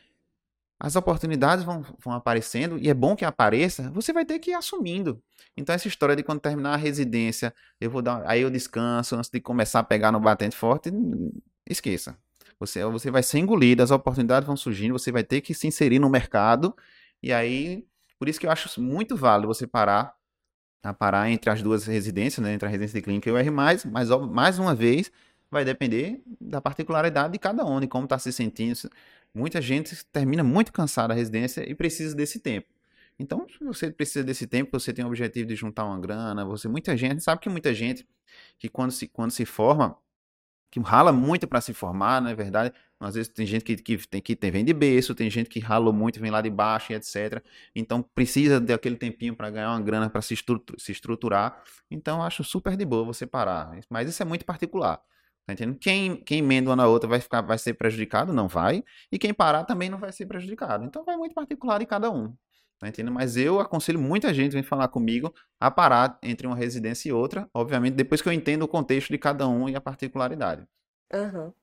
[0.80, 4.54] as oportunidades vão, vão aparecendo, e é bom que apareça, você vai ter que ir
[4.54, 5.22] assumindo.
[5.56, 9.30] Então, essa história de quando terminar a residência, eu vou dar, aí eu descanso antes
[9.30, 10.92] de começar a pegar no batente forte,
[11.68, 12.16] esqueça.
[12.60, 16.00] Você, você vai ser engolido, as oportunidades vão surgindo, você vai ter que se inserir
[16.00, 16.76] no mercado,
[17.24, 17.86] e aí,
[18.20, 20.16] por isso que eu acho muito válido você parar,
[20.84, 23.50] a parar entre as duas residências, né, entre a residência de clínica e o R+,
[23.50, 25.12] mas mais uma vez,
[25.50, 28.78] vai depender da particularidade de cada um, de como está se sentindo.
[29.38, 32.68] Muita gente termina muito cansada a residência e precisa desse tempo.
[33.20, 36.68] Então, se você precisa desse tempo, você tem o objetivo de juntar uma grana, você
[36.68, 38.08] muita gente, sabe que muita gente
[38.58, 39.96] que quando se, quando se forma,
[40.72, 42.74] que rala muito para se formar, não é verdade?
[43.00, 45.60] Às vezes tem gente que, que, tem, que tem, vem de berço, tem gente que
[45.60, 47.44] ralou muito, vem lá de baixo e etc.
[47.76, 51.64] Então precisa daquele tempinho para ganhar uma grana para se, se estruturar.
[51.92, 53.80] Então acho super de boa você parar.
[53.90, 55.00] Mas isso é muito particular.
[55.48, 55.80] Tá entendendo?
[55.80, 58.34] Quem, quem emenda uma na outra vai, ficar, vai ser prejudicado?
[58.34, 58.84] Não vai.
[59.10, 60.84] E quem parar também não vai ser prejudicado.
[60.84, 62.36] Então vai muito particular de cada um.
[62.78, 63.14] Tá entendendo?
[63.14, 67.50] Mas eu aconselho muita gente vem falar comigo a parar entre uma residência e outra,
[67.54, 70.68] obviamente, depois que eu entendo o contexto de cada um e a particularidade.
[71.14, 71.54] Aham.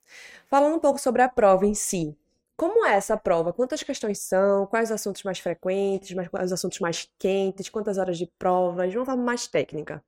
[0.49, 2.17] Falando um pouco sobre a prova em si.
[2.57, 3.53] Como é essa prova?
[3.53, 4.67] Quantas questões são?
[4.67, 6.17] Quais os assuntos mais frequentes?
[6.31, 7.69] Quais os assuntos mais quentes?
[7.69, 8.89] Quantas horas de prova?
[8.89, 10.03] De uma forma mais técnica.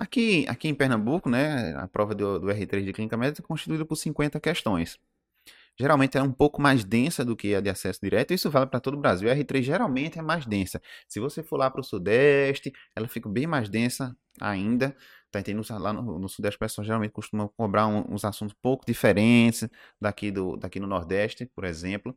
[0.00, 3.84] Aqui, aqui em Pernambuco, né, a prova do, do R3 de Clínica Médica é constituída
[3.84, 4.98] por 50 questões.
[5.78, 8.80] Geralmente é um pouco mais densa do que a de acesso direto, isso vale para
[8.80, 9.30] todo o Brasil.
[9.30, 10.80] A R3 geralmente é mais densa.
[11.08, 14.96] Se você for lá para o Sudeste, ela fica bem mais densa ainda.
[15.32, 15.66] Tá entendendo?
[15.80, 19.68] Lá no, no Sudeste, o pessoal geralmente costuma cobrar um- uns assuntos um pouco diferentes
[20.00, 22.16] daqui, do, daqui no Nordeste, por exemplo.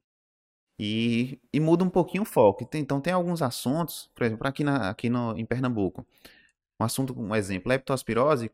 [0.80, 2.68] E, e muda um pouquinho o foco.
[2.74, 6.06] Então, tem alguns assuntos, por exemplo, aqui, na, aqui no, em Pernambuco.
[6.84, 8.52] Um assunto, um exemplo, leptospirose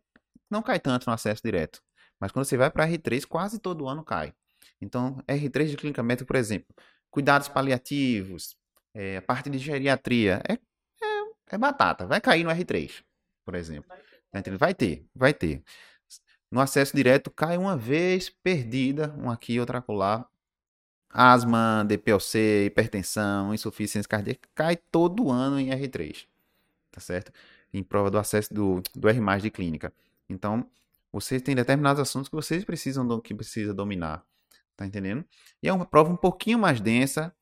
[0.50, 1.82] não cai tanto no acesso direto.
[2.20, 4.34] Mas quando você vai para R3, quase todo ano cai.
[4.80, 6.68] Então, R3 de clínica médica, por exemplo,
[7.10, 8.56] cuidados paliativos,
[8.94, 13.04] é, a parte de geriatria, é, é, é batata, vai cair no R3,
[13.44, 13.90] por exemplo.
[14.32, 14.42] Tá?
[14.60, 15.64] Vai ter, vai ter.
[16.52, 20.28] No acesso direto, cai uma vez perdida, um aqui, outra acolá.
[21.12, 26.28] Asma, DPLC, hipertensão, insuficiência cardíaca, cai todo ano em R3,
[26.92, 27.32] tá certo?
[27.74, 29.94] Em prova do acesso do, do R+, de clínica.
[30.28, 30.66] Então,
[31.12, 34.24] você tem determinados assuntos que vocês precisam, que precisa dominar,
[34.76, 35.24] tá entendendo?
[35.62, 37.34] E é uma prova um pouquinho mais densa,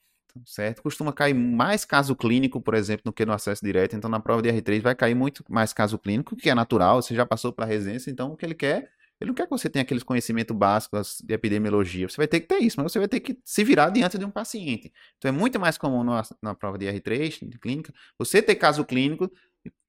[0.46, 0.82] certo?
[0.82, 3.96] Costuma cair mais caso clínico, por exemplo, do que no acesso direto.
[3.96, 7.16] Então, na prova de R3 vai cair muito mais caso clínico, que é natural, você
[7.16, 9.68] já passou para a residência, então o que ele quer, ele não quer que você
[9.68, 12.08] tenha aqueles conhecimentos básicos de epidemiologia.
[12.08, 14.24] Você vai ter que ter isso, mas você vai ter que se virar diante de
[14.24, 14.94] um paciente.
[15.18, 18.86] Então, é muito mais comum no- na prova de R3, de clínica, você ter caso
[18.86, 19.32] clínico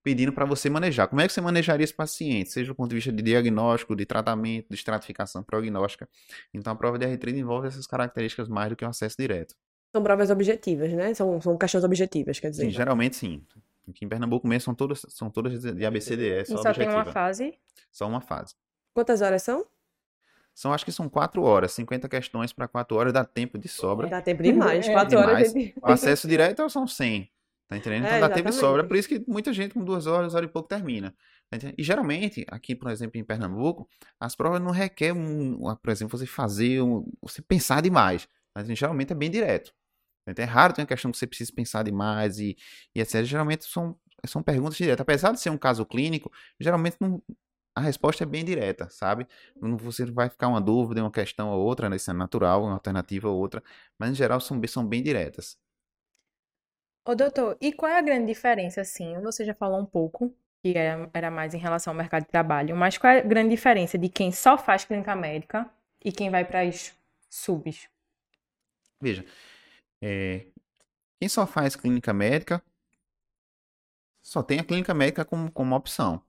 [0.03, 1.07] pedindo para você manejar.
[1.09, 2.51] Como é que você manejaria esse paciente?
[2.51, 6.09] Seja do ponto de vista de diagnóstico, de tratamento, de estratificação prognóstica.
[6.55, 9.55] Então, a prova de R3 envolve essas características mais do que o acesso direto.
[9.93, 11.15] São provas objetivas, né?
[11.15, 12.65] São, são questões objetivas, quer dizer.
[12.65, 13.45] Sim, geralmente sim.
[13.89, 17.07] Aqui em Pernambuco mesmo são todas, são todas de ABCDE, E só, só tem uma
[17.07, 17.55] fase.
[17.91, 18.55] Só uma fase.
[18.93, 19.67] Quantas horas são?
[20.55, 24.09] São, acho que são quatro horas, 50 questões para quatro horas, dá tempo de sobra.
[24.09, 24.89] Dá tempo demais.
[24.89, 25.53] É, Quatro horas, demais.
[25.53, 25.75] gente.
[25.81, 27.31] O acesso direto são 100,
[27.69, 28.05] tá entendendo?
[28.07, 28.89] Então É, tempo de sobra, exatamente.
[28.89, 31.15] por isso que muita gente com duas horas, hora e pouco termina.
[31.51, 31.59] tá?
[31.77, 33.89] E geralmente, aqui, por exemplo, em Pernambuco,
[34.21, 38.29] as provas não requer, um, por exemplo, você fazer, um, você pensar demais.
[38.55, 39.73] Mas geralmente é bem direto.
[40.27, 40.43] tá?
[40.43, 42.57] É raro ter uma questão que você precisa pensar demais e,
[42.95, 43.25] e etc.
[43.25, 45.01] Geralmente são, são perguntas diretas.
[45.03, 47.23] Apesar de ser um caso clínico, geralmente não,
[47.75, 49.27] a resposta é bem direta, sabe?
[49.61, 51.97] Não- Você vai ficar uma dúvida, uma questão ou outra, né?
[51.97, 53.63] Isso é natural, uma alternativa ou outra,
[53.99, 55.57] mas em geral são, são bem diretas.
[57.09, 59.19] Ô, doutor, e qual é a grande diferença, assim?
[59.23, 60.31] Você já falou um pouco,
[60.63, 63.49] que era, era mais em relação ao mercado de trabalho, mas qual é a grande
[63.49, 65.71] diferença de quem só faz clínica médica
[66.05, 66.95] e quem vai para as
[67.31, 67.89] subs?
[69.01, 69.25] Veja,
[70.03, 70.49] é,
[71.19, 72.63] quem só faz clínica médica
[74.23, 76.23] só tem a clínica médica como, como opção,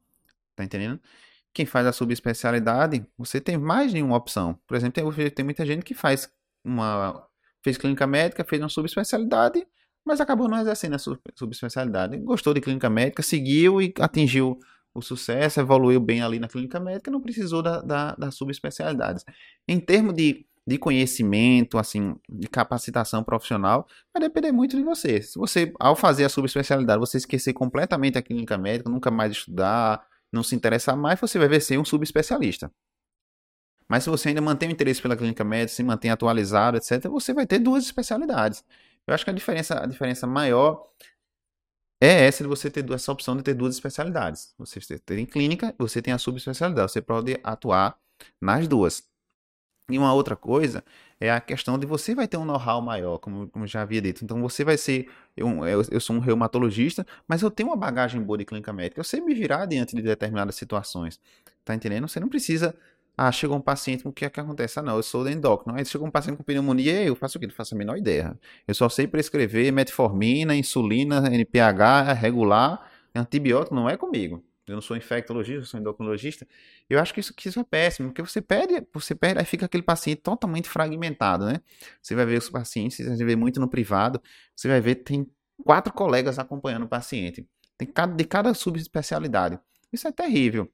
[0.55, 0.97] tá entendendo?
[1.53, 4.57] Quem faz a subespecialidade, você tem mais de uma opção.
[4.65, 6.31] Por exemplo, tem, tem muita gente que faz
[6.63, 7.27] uma
[7.61, 9.67] fez clínica médica, fez uma subespecialidade,
[10.05, 12.17] mas acabou não exercendo a sub- subespecialidade.
[12.17, 14.59] Gostou de clínica médica, seguiu e atingiu
[14.93, 18.29] o sucesso, evoluiu bem ali na clínica médica, não precisou da, da, da.
[19.67, 25.21] Em termos de, de conhecimento, assim, de capacitação profissional, vai depender muito de você.
[25.21, 30.05] Se você, ao fazer a subespecialidade, você esquecer completamente a clínica médica, nunca mais estudar,
[30.31, 32.71] não se interessar mais, você vai ver ser um subespecialista.
[33.87, 37.33] Mas se você ainda mantém o interesse pela clínica médica, se mantém atualizado, etc., você
[37.33, 38.63] vai ter duas especialidades.
[39.09, 40.87] Eu acho que a diferença, a diferença maior
[41.99, 44.53] é essa de você ter essa opção de ter duas especialidades.
[44.57, 46.91] Você tem clínica, você tem a subespecialidade.
[46.91, 47.97] Você pode atuar
[48.39, 49.03] nas duas.
[49.89, 50.83] E uma outra coisa
[51.19, 54.23] é a questão de você vai ter um know-how maior, como, como já havia dito.
[54.23, 55.09] Então você vai ser.
[55.35, 58.99] Eu, eu, eu, sou um reumatologista, mas eu tenho uma bagagem boa de clínica médica.
[58.99, 61.19] Eu sei me virar diante de determinadas situações.
[61.65, 62.07] Tá entendendo?
[62.07, 62.75] Você não precisa
[63.21, 64.79] ah, chegou um paciente, o que é que acontece?
[64.79, 65.77] Ah, não, eu sou endócrino.
[65.77, 67.47] Aí chegou um paciente com pneumonia, eu faço o quê?
[67.47, 68.39] Não faço a menor ideia.
[68.65, 74.41] Eu só sei prescrever metformina, insulina, NPH, regular, antibiótico, não é comigo.
[74.65, 76.47] Eu não sou infectologista, eu sou endocrinologista.
[76.89, 79.65] Eu acho que isso, que isso é péssimo, porque você perde, você perde, aí fica
[79.65, 81.59] aquele paciente totalmente fragmentado, né?
[82.01, 84.21] Você vai ver os pacientes, você vai ver muito no privado,
[84.55, 85.29] você vai ver tem
[85.65, 87.45] quatro colegas acompanhando o paciente.
[87.77, 89.59] Tem cada, de cada subespecialidade.
[89.91, 90.71] Isso é terrível.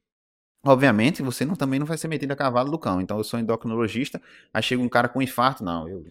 [0.66, 3.00] Obviamente, você não, também não vai ser metido a cavalo do cão.
[3.00, 4.20] Então, eu sou endocrinologista,
[4.52, 5.62] aí chega um cara com infarto.
[5.62, 6.04] Não, eu,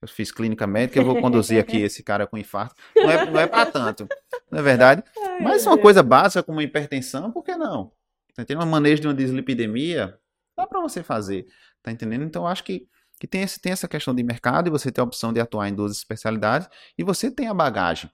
[0.00, 2.74] eu fiz clínica médica, eu vou conduzir aqui esse cara com infarto.
[2.96, 4.08] Não é, não é para tanto,
[4.50, 5.02] não é verdade?
[5.40, 7.92] Mas uma coisa básica como hipertensão, por que não?
[8.34, 8.62] Tá entendendo?
[8.62, 10.18] Uma manejo de uma dislipidemia,
[10.56, 11.46] dá para você fazer.
[11.82, 12.24] Tá entendendo?
[12.24, 12.88] Então, eu acho que,
[13.20, 15.68] que tem, esse, tem essa questão de mercado e você tem a opção de atuar
[15.68, 18.10] em duas especialidades e você tem a bagagem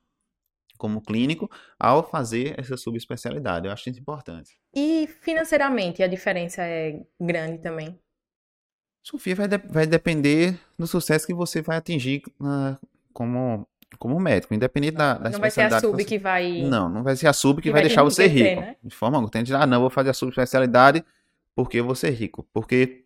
[0.78, 3.66] como clínico ao fazer essa subespecialidade.
[3.66, 4.58] Eu acho isso importante.
[4.74, 7.98] E financeiramente a diferença é grande também?
[9.02, 12.78] Sofia vai, de vai depender do sucesso que você vai atingir uh,
[13.12, 13.66] como,
[13.98, 16.04] como médico, independente da, da Não vai ser a sub você...
[16.04, 16.62] que vai.
[16.62, 18.60] Não, não vai ser a sub que, que vai, vai deixar você rico.
[18.60, 18.76] Né?
[18.82, 19.30] De forma alguma.
[19.30, 21.04] Tem gente, ah, não, vou fazer a subespecialidade
[21.54, 22.46] porque eu vou ser rico.
[22.52, 23.04] Porque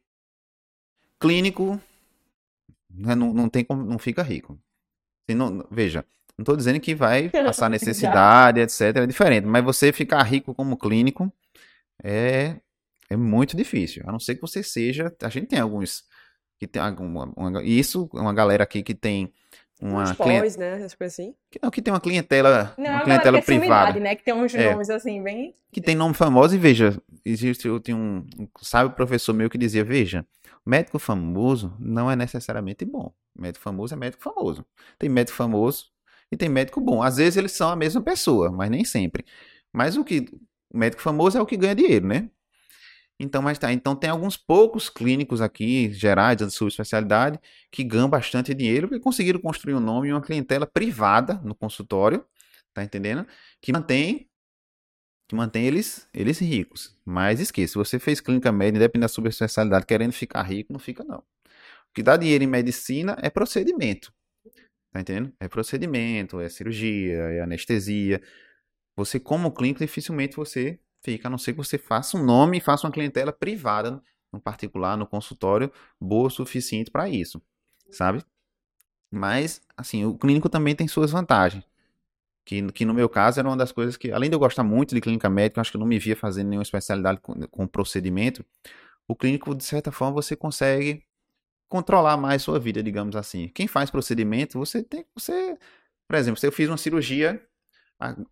[1.20, 1.80] clínico
[2.90, 4.58] né, não, não, tem como, não fica rico.
[5.28, 6.04] Não, veja,
[6.38, 8.96] não estou dizendo que vai passar necessidade, etc.
[8.96, 9.46] É diferente.
[9.46, 11.32] Mas você ficar rico como clínico
[12.02, 12.56] é,
[13.08, 14.02] é muito difícil.
[14.06, 15.14] A não ser que você seja.
[15.22, 16.04] A gente tem alguns.
[16.58, 19.32] Que tem alguma, uma, isso, uma galera aqui que tem
[19.82, 20.76] uma pós, né?
[20.76, 21.34] Essas coisas assim.
[21.50, 23.98] Que, não, que tem uma clientela, não, uma clientela é privada.
[23.98, 24.14] né?
[24.14, 25.56] Que tem uns é, nomes assim, bem.
[25.72, 29.58] Que tem nome famoso e veja, existe, eu tenho um, um sabe, professor meu que
[29.58, 30.24] dizia, veja,
[30.64, 33.12] médico famoso não é necessariamente bom.
[33.36, 34.64] Médico famoso é médico famoso.
[35.00, 35.91] Tem médico famoso
[36.32, 37.02] e tem médico bom.
[37.02, 39.24] Às vezes eles são a mesma pessoa, mas nem sempre.
[39.72, 40.26] Mas o que
[40.72, 42.30] o médico famoso é o que ganha dinheiro, né?
[43.20, 43.72] Então, mas tá.
[43.72, 47.38] Então tem alguns poucos clínicos aqui, gerais, de subespecialidade,
[47.70, 52.24] que ganham bastante dinheiro porque conseguiram construir um nome e uma clientela privada no consultório,
[52.74, 53.26] tá entendendo?
[53.60, 54.28] Que mantém
[55.28, 56.96] que mantém eles, eles ricos.
[57.04, 61.04] Mas esqueça, se você fez clínica médica, independente da subespecialidade, querendo ficar rico, não fica
[61.04, 61.18] não.
[61.18, 64.12] O que dá dinheiro em medicina é procedimento.
[64.92, 65.32] Tá entendendo?
[65.40, 68.22] É procedimento, é cirurgia, é anestesia.
[68.94, 72.60] Você, como clínico, dificilmente você fica, a não ser que você faça um nome e
[72.60, 74.02] faça uma clientela privada,
[74.32, 77.42] no particular, no consultório, boa o suficiente para isso,
[77.90, 78.24] sabe?
[79.10, 81.64] Mas, assim, o clínico também tem suas vantagens.
[82.44, 84.94] Que, que no meu caso era uma das coisas que, além de eu gostar muito
[84.94, 87.66] de clínica médica, eu acho que eu não me via fazendo nenhuma especialidade com, com
[87.66, 88.44] procedimento.
[89.06, 91.04] O clínico, de certa forma, você consegue
[91.72, 93.48] controlar mais sua vida, digamos assim.
[93.48, 95.56] Quem faz procedimento, você tem você,
[96.06, 97.42] por exemplo, se eu fiz uma cirurgia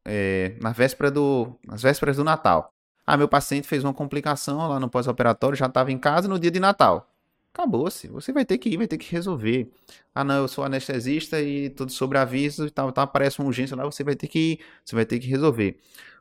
[0.04, 2.70] é, na véspera do, nas vésperas do Natal.
[3.06, 6.50] Ah, meu paciente fez uma complicação lá no pós-operatório, já estava em casa no dia
[6.50, 7.10] de Natal.
[7.52, 8.08] Acabou-se.
[8.08, 9.72] Você vai ter que ir, vai ter que resolver.
[10.14, 13.74] Ah, não, eu sou anestesista e tudo sobre aviso e tal, tal, aparece uma urgência
[13.74, 15.78] lá, você vai ter que ir, você vai ter que resolver.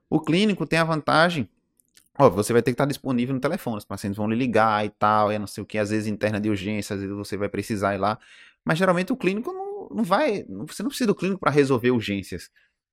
[0.10, 1.50] O clínico tem a vantagem
[2.22, 4.90] Ó, você vai ter que estar disponível no telefone, os pacientes vão lhe ligar e
[4.90, 7.48] tal, e não sei o que, às vezes interna de urgência, às vezes você vai
[7.48, 8.20] precisar ir lá.
[8.66, 12.50] Mas geralmente o clínico não, não vai, você não precisa do clínico para resolver urgências.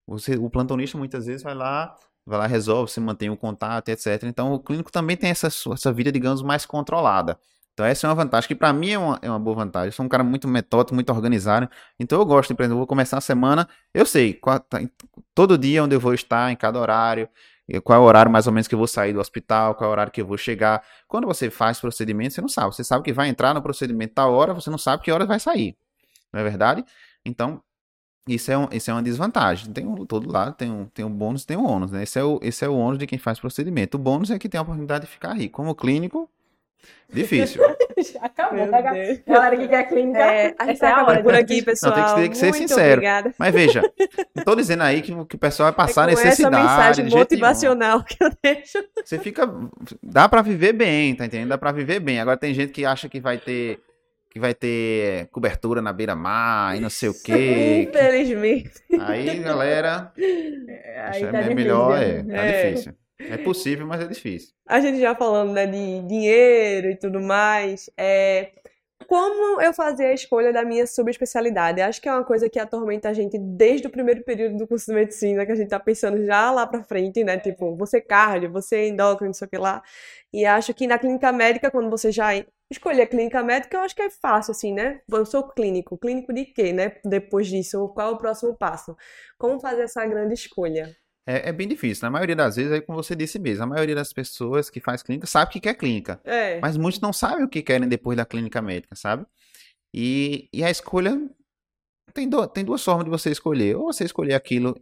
[0.07, 4.23] Você, o plantonista muitas vezes vai lá, vai lá, resolve, você mantém o contato, etc.
[4.25, 7.37] Então o clínico também tem essa, essa vida, digamos, mais controlada.
[7.73, 9.89] Então essa é uma vantagem, que para mim é uma, é uma boa vantagem.
[9.89, 11.69] Eu sou um cara muito metódico, muito organizado.
[11.99, 14.81] Então eu gosto, por exemplo, eu vou começar a semana, eu sei, tá,
[15.35, 17.29] todo dia onde eu vou estar, em cada horário,
[17.83, 19.91] qual é o horário mais ou menos que eu vou sair do hospital, qual é
[19.91, 20.83] o horário que eu vou chegar.
[21.09, 22.75] Quando você faz procedimento, você não sabe.
[22.75, 25.41] Você sabe que vai entrar no procedimento tal hora, você não sabe que hora vai
[25.41, 25.77] sair.
[26.33, 26.85] Não é verdade?
[27.25, 27.61] Então,
[28.29, 29.73] isso é, um, isso é uma desvantagem.
[29.73, 31.93] Tem um, todo lado tem um, tem um bônus tem um ônus.
[31.93, 32.03] Né?
[32.03, 33.97] Esse, é o, esse é o ônus de quem faz procedimento.
[33.97, 35.57] O bônus é que tem a oportunidade de ficar rico.
[35.57, 36.29] Como clínico,
[37.13, 37.63] Difícil.
[38.21, 38.67] Acabou.
[38.69, 40.19] Tá, galera que quer clínica.
[40.19, 41.97] É, a gente tá por aqui, pessoal.
[41.97, 42.93] Não, tem que, tem que ser Muito sincero.
[42.95, 43.35] Obrigada.
[43.39, 43.83] Mas veja,
[44.35, 46.57] não tô dizendo aí que, que o pessoal vai passar é necessidade.
[46.57, 48.85] Essa mensagem motivacional que eu deixo.
[49.05, 49.49] Você fica.
[50.03, 51.51] Dá pra viver bem, tá entendendo?
[51.51, 52.19] Dá pra viver bem.
[52.21, 53.79] Agora tem gente que acha que vai ter.
[54.29, 57.87] que vai ter cobertura na beira-mar e não sei o quê.
[57.89, 58.73] Infelizmente.
[59.01, 62.19] Aí, galera, Aí é tá difícil, melhor, né?
[62.19, 62.71] é, tá É.
[62.71, 62.95] difícil.
[63.19, 64.51] É possível, mas é difícil.
[64.69, 68.53] A gente já falando, né, de dinheiro e tudo mais, é...
[69.07, 71.81] Como eu fazer a escolha da minha subespecialidade?
[71.81, 74.87] Acho que é uma coisa que atormenta a gente desde o primeiro período do curso
[74.87, 77.39] de medicina, que a gente tá pensando já lá pra frente, né?
[77.39, 79.83] Tipo, você cardio, você endócrino, não sei o que lá.
[80.33, 82.31] E acho que na clínica médica, quando você já
[82.71, 85.01] escolher a clínica médica, eu acho que é fácil, assim, né?
[85.13, 85.97] Eu sou clínico.
[85.99, 86.97] Clínico de quê, né?
[87.05, 88.97] Depois disso, qual é o próximo passo?
[89.39, 90.97] Como fazer essa grande escolha?
[91.27, 92.05] É, é bem difícil.
[92.07, 95.03] Na maioria das vezes, é como você disse mesmo, a maioria das pessoas que faz
[95.03, 96.21] clínica sabe o que quer clínica.
[96.25, 96.61] É.
[96.61, 99.27] Mas muitos não sabem o que querem depois da clínica médica, sabe?
[99.93, 101.21] E, e a escolha
[102.15, 103.77] tem, do- tem duas formas de você escolher.
[103.77, 104.81] Ou você escolher aquilo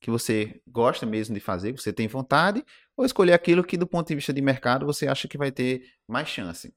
[0.00, 2.64] que você gosta mesmo de fazer, que você tem vontade,
[2.96, 5.82] ou escolher aquilo que, do ponto de vista de mercado, você acha que vai ter
[6.08, 6.72] mais chance.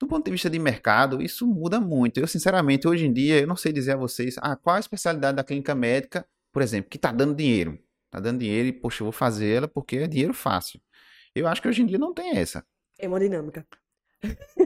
[0.00, 2.18] Do ponto de vista de mercado, isso muda muito.
[2.18, 5.36] Eu, sinceramente, hoje em dia, eu não sei dizer a vocês ah, qual a especialidade
[5.36, 7.78] da clínica médica, por exemplo, que está dando dinheiro.
[8.08, 10.80] Está dando dinheiro e, poxa, eu vou fazer ela porque é dinheiro fácil.
[11.34, 12.64] Eu acho que hoje em dia não tem essa.
[12.98, 13.66] Hemodinâmica.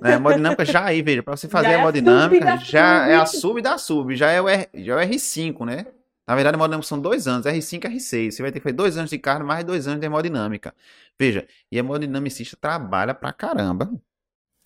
[0.02, 3.06] É, hemodinâmica já aí, veja, para você fazer Já é a a hemodinâmica, da já
[3.06, 3.26] é a sub.
[3.26, 5.86] sub da sub, já é o, R, já é o R5, né?
[6.26, 8.30] Na verdade, a hemodinâmica são dois anos, R5 e R6.
[8.32, 10.74] Você vai ter que fazer dois anos de carne, mais dois anos de hemodinâmica.
[11.18, 13.90] Veja, e hemodinamicista trabalha pra caramba.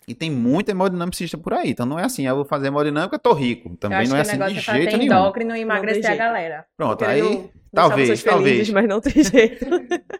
[0.08, 1.70] E tem muito hemodinamicista por aí.
[1.70, 3.70] Então não é assim, ah, eu vou fazer hemodinâmica, tô rico.
[3.70, 5.12] Eu Também acho não é assim de negócio é jeito nenhum.
[5.12, 6.64] endócrino e emagrecer a galera.
[6.76, 8.22] Pronto, aí talvez, talvez.
[8.22, 9.66] felizes, mas não tem jeito.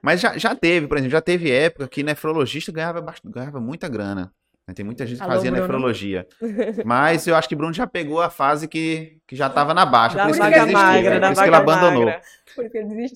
[0.03, 4.33] Mas já, já teve, por exemplo, já teve época que nefrologista ganhava, ganhava muita grana.
[4.66, 4.75] né?
[4.75, 5.66] Tem muita gente que Alô, fazia Bruno.
[5.66, 6.27] nefrologia.
[6.85, 10.16] Mas eu acho que Bruno já pegou a fase que, que já estava na baixa.
[10.16, 10.79] Da por isso que ele desistiu.
[10.79, 11.20] magra, né?
[11.20, 12.05] da por isso que ele abandonou.
[12.07, 12.20] magra.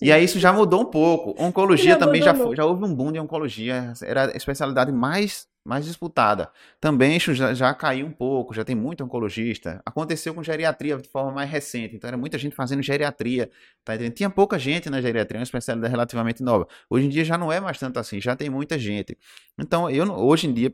[0.03, 1.35] E aí isso já mudou um pouco.
[1.43, 3.93] Oncologia Ele também já, foi, já houve um boom de oncologia.
[4.05, 6.51] Era a especialidade mais, mais disputada.
[6.81, 9.81] Também já, já caiu um pouco, já tem muito oncologista.
[9.85, 11.97] Aconteceu com geriatria de forma mais recente.
[11.97, 13.51] Então era muita gente fazendo geriatria.
[13.85, 14.15] Tá entendendo?
[14.15, 16.67] Tinha pouca gente na geriatria, uma especialidade relativamente nova.
[16.89, 19.17] Hoje em dia já não é mais tanto assim, já tem muita gente.
[19.59, 20.73] Então, eu hoje em dia,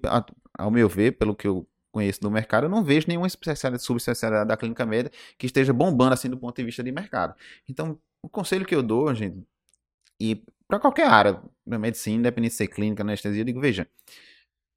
[0.57, 4.49] ao meu ver, pelo que eu conheço do mercado, eu não vejo nenhuma especialidade, subespecialidade
[4.49, 7.35] da clínica médica que esteja bombando assim do ponto de vista de mercado.
[7.69, 9.43] Então, o conselho que eu dou, gente,
[10.21, 13.87] e para qualquer área da medicina, independente de ser clínica, anestesia, eu digo, veja,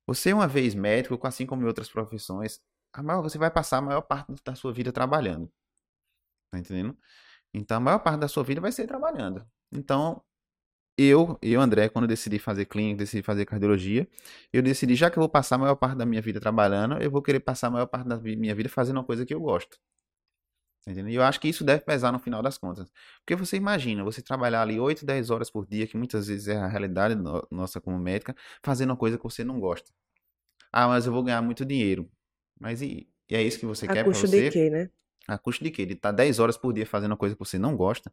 [0.10, 2.60] você uma vez médico, assim como em outras profissões,
[2.94, 5.52] a maior, você vai passar a maior parte da sua vida trabalhando.
[6.52, 6.98] Tá entendendo?
[7.54, 9.46] Então, a maior parte da sua vida vai ser trabalhando.
[9.72, 10.24] Então,
[10.98, 14.08] eu, eu, André, quando decidi fazer clínica, decidi fazer cardiologia,
[14.54, 17.12] eu decidi, já que eu vou passar a maior parte da minha vida trabalhando, eu
[17.12, 19.80] vou querer passar a maior parte da minha vida fazendo uma coisa que eu gosto.
[20.96, 21.10] Tá?
[21.10, 22.90] E eu acho que isso deve pesar no final das contas.
[23.22, 26.58] Porque você imagina, você trabalhar ali 8, 10 horas por dia, que muitas vezes é
[26.58, 29.92] a realidade no- nossa como médica, fazendo uma coisa que você não gosta.
[30.72, 32.10] Ah, mas eu vou ganhar muito dinheiro.
[32.60, 34.50] Mas e, e é isso que você A quer pra custo você?
[34.50, 34.90] de quê, né?
[35.28, 35.86] A custo de quê?
[35.86, 38.12] De estar 10 horas por dia fazendo uma coisa que você não gosta.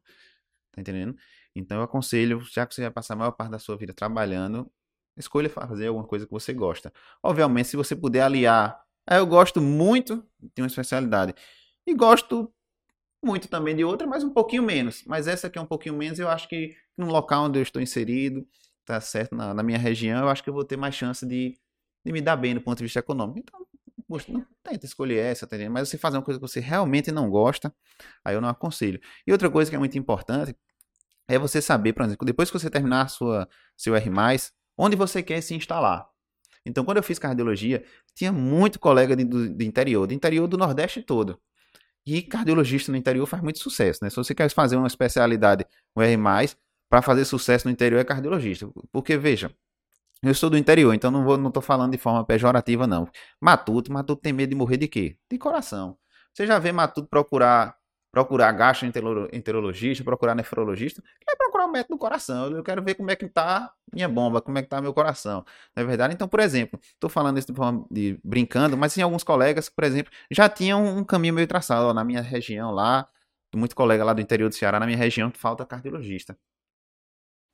[0.72, 1.16] Tá entendendo?
[1.54, 4.70] Então eu aconselho, já que você vai passar a maior parte da sua vida trabalhando,
[5.16, 6.92] escolha fazer alguma coisa que você gosta.
[7.22, 11.34] Obviamente, se você puder aliar, ah, eu gosto muito de uma especialidade
[11.86, 12.52] e gosto
[13.26, 15.02] muito também de outra, mas um pouquinho menos.
[15.06, 17.82] Mas essa aqui é um pouquinho menos, eu acho que no local onde eu estou
[17.82, 18.46] inserido,
[18.84, 21.58] tá certo, na, na minha região, eu acho que eu vou ter mais chance de,
[22.04, 23.40] de me dar bem do ponto de vista econômico.
[23.40, 23.66] Então,
[24.08, 25.56] poxa, não tenta escolher essa, tá?
[25.68, 27.74] Mas você fazer uma coisa que você realmente não gosta,
[28.24, 29.00] aí eu não aconselho.
[29.26, 30.56] E outra coisa que é muito importante
[31.28, 34.10] é você saber, por exemplo, depois que você terminar sua, seu R+,
[34.78, 36.08] onde você quer se instalar.
[36.64, 37.84] Então, quando eu fiz cardiologia,
[38.14, 41.40] tinha muito colega de, do, do interior, do interior do Nordeste todo.
[42.07, 44.09] E cardiologista no interior faz muito sucesso, né?
[44.09, 45.66] Se você quer fazer uma especialidade,
[45.97, 46.16] um R+,
[46.88, 48.69] para fazer sucesso no interior é cardiologista.
[48.92, 49.51] Porque, veja,
[50.23, 53.09] eu sou do interior, então não vou, não tô falando de forma pejorativa, não.
[53.40, 55.16] Matuto, Matuto tem medo de morrer de quê?
[55.31, 55.99] De coração.
[56.33, 57.77] Você já vê Matuto procurar
[58.16, 62.50] procurar gastroenterologista, procurar nefrologista, vai procurar o médico do coração.
[62.50, 65.44] Eu quero ver como é que tá minha bomba, como é que tá meu coração.
[65.76, 66.14] Não é verdade?
[66.14, 67.55] Então, por exemplo, estou falando isso de
[67.90, 71.88] de brincando, mas tem alguns colegas por exemplo, já tinham um caminho meio traçado.
[71.88, 73.07] Ó, na minha região lá,
[73.55, 76.38] muito colega lá do interior do Ceará, na minha região falta cardiologista.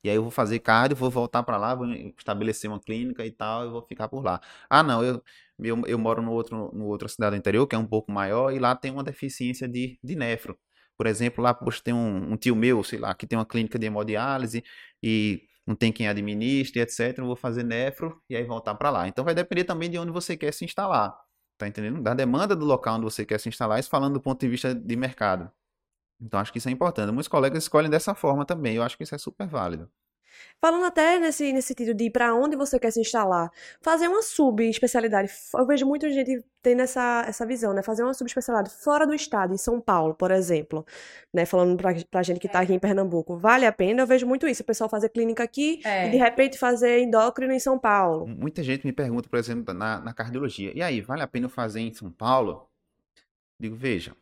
[0.05, 1.87] E aí eu vou fazer cardio, vou voltar para lá, vou
[2.19, 4.41] estabelecer uma clínica e tal, e vou ficar por lá.
[4.69, 5.23] Ah, não, eu,
[5.63, 8.53] eu, eu moro no outro, no outra cidade do interior, que é um pouco maior,
[8.53, 10.59] e lá tem uma deficiência de, de nefro.
[10.97, 13.79] Por exemplo, lá poxa, tem um, um tio meu, sei lá, que tem uma clínica
[13.79, 14.63] de hemodiálise
[15.03, 17.19] e não tem quem administre, etc.
[17.19, 19.09] Eu vou fazer nefro e aí voltar para lá.
[19.09, 21.17] Então vai depender também de onde você quer se instalar.
[21.59, 22.03] Tá entendendo?
[22.03, 24.75] Da demanda do local onde você quer se instalar, isso falando do ponto de vista
[24.75, 25.51] de mercado.
[26.23, 27.11] Então acho que isso é importante.
[27.13, 28.77] Muitos colegas escolhem dessa forma também.
[28.77, 29.91] Eu acho que isso é super válido.
[30.61, 33.51] Falando até nesse, nesse sentido de para onde você quer se instalar,
[33.81, 35.31] fazer uma subespecialidade.
[35.55, 37.83] Eu vejo muita gente tendo essa, essa visão, né?
[37.83, 40.87] Fazer uma subespecialidade fora do estado, em São Paulo, por exemplo.
[41.35, 41.45] Né?
[41.45, 43.37] Falando pra, pra gente que tá aqui em Pernambuco.
[43.37, 44.03] Vale a pena?
[44.03, 44.63] Eu vejo muito isso.
[44.63, 46.07] O pessoal fazer clínica aqui É.
[46.09, 48.27] e de repente fazer endócrino em São Paulo.
[48.27, 50.73] Muita gente me pergunta, por exemplo, na, na cardiologia.
[50.75, 52.69] E aí, vale a pena eu fazer em São Paulo?
[53.61, 54.15] Digo, veja.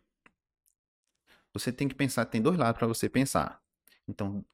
[1.61, 3.61] Você tem que pensar, tem dois lados para você pensar.
[4.08, 4.44] Então,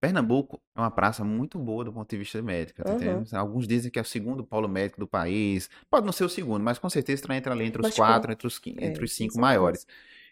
[0.00, 3.24] Pernambuco é uma praça muito boa do ponto de vista médico, tá Uhum.
[3.32, 5.68] Alguns dizem que é o segundo polo médico do país.
[5.90, 8.32] Pode não ser o segundo, mas com certeza está entre ali entre os Mas quatro,
[8.32, 9.86] entre os, é, entre os cinco maiores.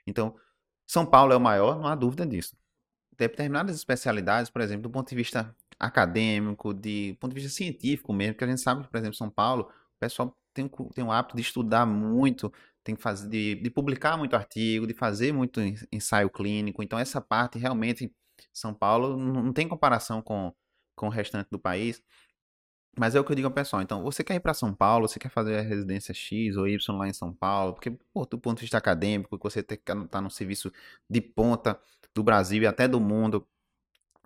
[0.06, 0.36] Então,
[0.86, 2.56] São Paulo é o maior, não há dúvida disso.
[3.18, 8.12] Determinadas especialidades, por exemplo, do ponto de vista acadêmico, de do ponto de vista científico
[8.12, 11.10] mesmo, que a gente sabe que, por exemplo, São Paulo, o pessoal tem, tem o
[11.10, 12.52] hábito de estudar muito,
[12.86, 16.82] tem que fazer, de, de publicar muito artigo, de fazer muito en- ensaio clínico.
[16.82, 18.12] Então, essa parte realmente,
[18.52, 20.54] São Paulo não tem comparação com,
[20.96, 22.02] com o restante do país.
[22.98, 23.82] Mas é o que eu digo ao pessoal.
[23.82, 26.96] Então, você quer ir para São Paulo, você quer fazer a residência X ou Y
[26.98, 30.20] lá em São Paulo, porque, pô, do ponto de vista acadêmico, você tem que estar
[30.22, 30.72] no serviço
[31.08, 31.78] de ponta
[32.14, 33.46] do Brasil e até do mundo,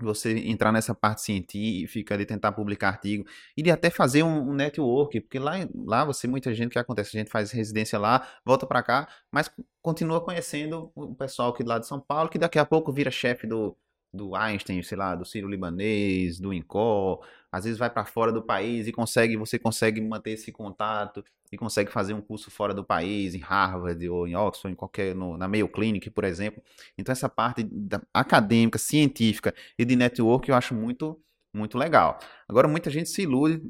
[0.04, 3.24] você entrar nessa parte científica, de tentar publicar artigo,
[3.56, 7.16] e de até fazer um, um network, porque lá, lá você, muita gente, que acontece?
[7.16, 9.50] A gente faz residência lá, volta para cá, mas
[9.82, 13.10] continua conhecendo o pessoal aqui do lado de São Paulo, que daqui a pouco vira
[13.10, 13.76] chefe do,
[14.12, 18.42] do Einstein, sei lá, do Ciro Libanês, do INCOR, às vezes vai para fora do
[18.42, 22.84] país e consegue, você consegue manter esse contato e consegue fazer um curso fora do
[22.84, 26.62] país, em Harvard ou em Oxford, em qualquer, no, na Mayo Clinic, por exemplo.
[26.96, 27.68] Então essa parte
[28.12, 31.20] acadêmica, científica e de network eu acho muito,
[31.54, 32.18] muito legal.
[32.48, 33.60] Agora muita gente se ilude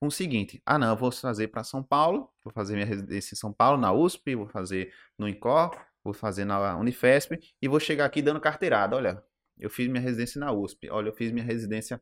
[0.00, 3.34] com o seguinte: ah, não, eu vou fazer para São Paulo, vou fazer minha residência
[3.34, 7.80] em São Paulo, na USP, vou fazer no INCOR, vou fazer na Unifesp e vou
[7.80, 8.96] chegar aqui dando carteirada.
[8.96, 9.22] Olha,
[9.58, 12.00] eu fiz minha residência na USP, olha, eu fiz minha residência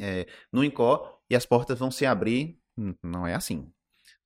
[0.00, 2.58] é, no INCOR e as portas vão se abrir.
[2.76, 3.72] Hum, Não é assim,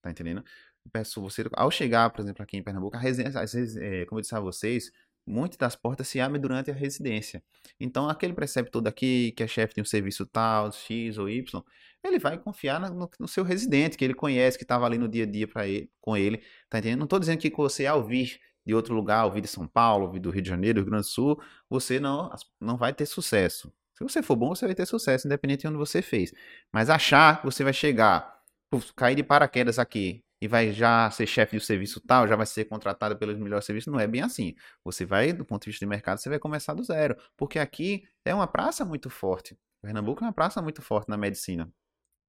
[0.00, 0.44] tá entendendo?
[0.92, 3.38] Peço você, ao chegar, por exemplo, aqui em Pernambuco, a residência,
[3.80, 4.90] é, como eu disse a vocês,
[5.26, 7.42] muitas das portas se abrem durante a residência.
[7.78, 11.62] Então, aquele preceptor daqui, que é chefe de um serviço tal, X ou Y,
[12.02, 15.22] ele vai confiar no, no seu residente, que ele conhece, que estava ali no dia
[15.24, 16.98] a dia para ele, com ele, tá entendendo?
[16.98, 20.06] Não estou dizendo que você, ao vir de outro lugar, ao vir de São Paulo,
[20.06, 22.92] ao vir do Rio de Janeiro, do Rio Grande do Sul, você não, não vai
[22.92, 23.72] ter sucesso.
[23.96, 26.32] Se você for bom, você vai ter sucesso, independente de onde você fez.
[26.72, 28.40] Mas achar que você vai chegar,
[28.70, 32.46] puf, cair de paraquedas aqui e vai já ser chefe do serviço tal, já vai
[32.46, 34.56] ser contratado pelos melhores serviços, não é bem assim.
[34.84, 37.16] Você vai, do ponto de vista de mercado, você vai começar do zero.
[37.36, 39.56] Porque aqui é uma praça muito forte.
[39.80, 41.72] Pernambuco é uma praça muito forte na medicina.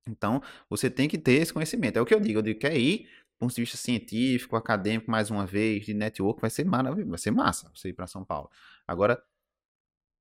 [0.07, 1.97] Então, você tem que ter esse conhecimento.
[1.97, 5.09] É o que eu digo, eu digo, quer ir, do ponto de vista científico, acadêmico,
[5.11, 8.23] mais uma vez, de network, vai ser maravilhoso, vai ser massa você ir para São
[8.23, 8.49] Paulo.
[8.87, 9.23] Agora,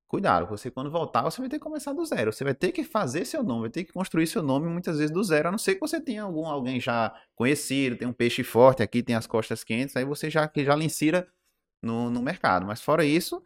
[0.08, 2.32] cuidado, você quando voltar, você vai ter que começar do zero.
[2.32, 5.10] Você vai ter que fazer seu nome, vai ter que construir seu nome muitas vezes
[5.10, 8.42] do zero, a não ser que você tenha algum alguém já conhecido, tem um peixe
[8.44, 11.26] forte aqui, tem as costas quentes, aí você já que já lhe insira
[11.82, 12.66] no, no mercado.
[12.66, 13.42] Mas fora isso,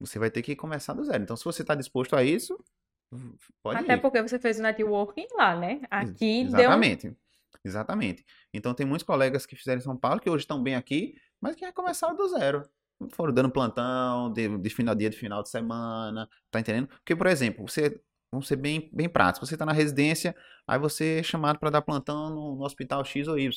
[0.00, 1.22] você vai ter que começar do zero.
[1.22, 2.62] Então, se você está disposto a isso,
[3.62, 4.00] pode Até ir.
[4.00, 5.80] porque você fez o networking lá, né?
[5.90, 6.70] Aqui Ex- deu.
[7.64, 8.24] Exatamente.
[8.52, 11.56] Então tem muitos colegas que fizeram em São Paulo que hoje estão bem aqui, mas
[11.56, 12.62] que começaram do zero.
[13.12, 16.88] Foram dando plantão, de, de final dia de final de semana, tá entendendo?
[16.88, 18.00] Porque, por exemplo, você
[18.32, 19.48] vamos ser bem, bem práticos.
[19.48, 20.34] Você está na residência,
[20.66, 23.50] aí você é chamado para dar plantão no, no hospital X ou Y.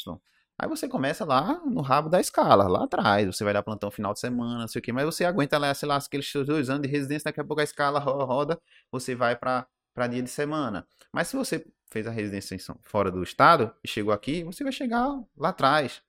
[0.61, 3.25] Aí você começa lá no rabo da escala, lá atrás.
[3.27, 5.73] Você vai dar plantão final de semana, não sei o quê, mas você aguenta lá,
[5.73, 8.59] sei lá, aqueles dois anos de residência, daqui a pouco a escala ro- roda,
[8.91, 9.65] você vai para
[9.99, 10.87] para dia de semana.
[11.11, 15.05] Mas se você fez a residência fora do estado e chegou aqui, você vai chegar
[15.37, 16.01] lá atrás.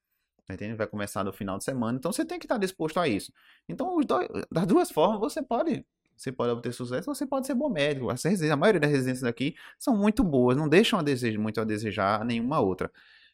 [0.47, 0.77] Tá entendendo?
[0.77, 1.99] Vai começar no final de semana.
[1.99, 3.33] Então você tem que estar disposto a isso.
[3.69, 5.85] Então, dois- das duas formas, você pode.
[6.17, 8.11] Você pode obter sucesso, você pode ser bom médico.
[8.11, 11.65] As a maioria das residências aqui são muito boas, não deixam a desejo, muito a
[11.65, 12.93] desejar nenhuma outra.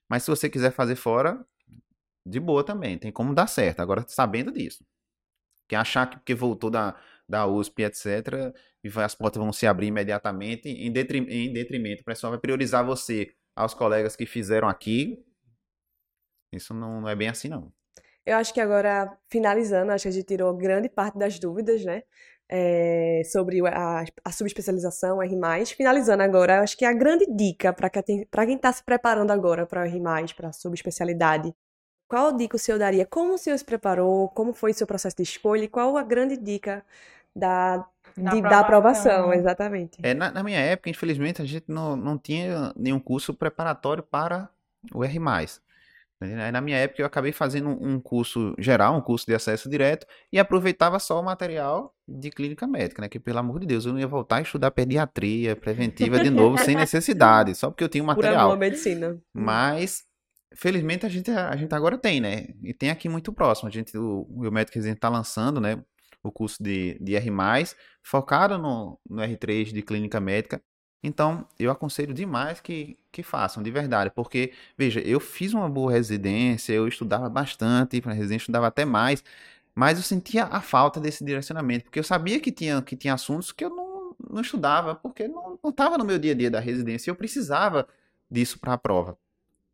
[0.08, 1.44] Mas se você quiser fazer fora,
[2.26, 3.80] de boa também, tem como dar certo.
[3.80, 4.84] Agora, sabendo disso.
[5.68, 6.94] Quem achar que porque voltou da,
[7.28, 8.52] da USP, etc.,
[8.84, 12.84] e as portas vão se abrir imediatamente, em, detrim- em detrimento, o pessoal vai priorizar
[12.84, 15.24] você aos colegas que fizeram aqui.
[16.52, 17.72] Isso não, não é bem assim, não.
[18.24, 22.02] Eu acho que agora, finalizando, acho que a gente tirou grande parte das dúvidas, né?
[22.48, 25.36] É, sobre o- a, a subespecialização, R+.
[25.76, 29.84] Finalizando agora, acho que a grande dica para quem está se preparando agora para o
[29.84, 31.52] R+, para a subespecialidade,
[32.08, 33.06] qual dica o senhor daria?
[33.06, 34.28] Como o senhor se preparou?
[34.30, 35.64] Como foi seu processo de escolha?
[35.64, 36.84] E qual a grande dica
[37.38, 37.78] da,
[38.16, 38.60] Da de- da aprovação?
[38.60, 39.32] aprovação.
[39.34, 39.98] Exatamente.
[40.02, 44.48] É, na, na minha época, infelizmente, a gente não, não tinha nenhum curso preparatório para
[44.94, 45.18] o R+.
[46.18, 50.06] Aí, na minha época, eu acabei fazendo um curso geral, um curso de acesso direto,
[50.32, 53.08] e aproveitava só o material de clínica médica, né?
[53.08, 56.56] Que, pelo amor de Deus, eu não ia voltar a estudar pediatria preventiva de novo,
[56.56, 58.44] sem necessidade, só porque eu tinha o Por material.
[58.46, 59.18] amor à medicina.
[59.34, 60.04] Mas,
[60.54, 62.46] felizmente, a gente, a gente agora tem, né?
[62.62, 63.68] E tem aqui muito próximo.
[63.68, 65.82] A gente, o, o médico residente está lançando, né?
[66.26, 67.30] O curso de, de R+,
[68.02, 70.62] focado no, no R3 de clínica médica.
[71.02, 74.10] Então, eu aconselho demais que, que façam, de verdade.
[74.10, 78.84] Porque, veja, eu fiz uma boa residência, eu estudava bastante, para residência eu estudava até
[78.84, 79.22] mais.
[79.74, 81.84] Mas eu sentia a falta desse direcionamento.
[81.84, 85.58] Porque eu sabia que tinha, que tinha assuntos que eu não, não estudava, porque não
[85.68, 87.10] estava no meu dia a dia da residência.
[87.10, 87.86] Eu precisava
[88.30, 89.18] disso para a prova.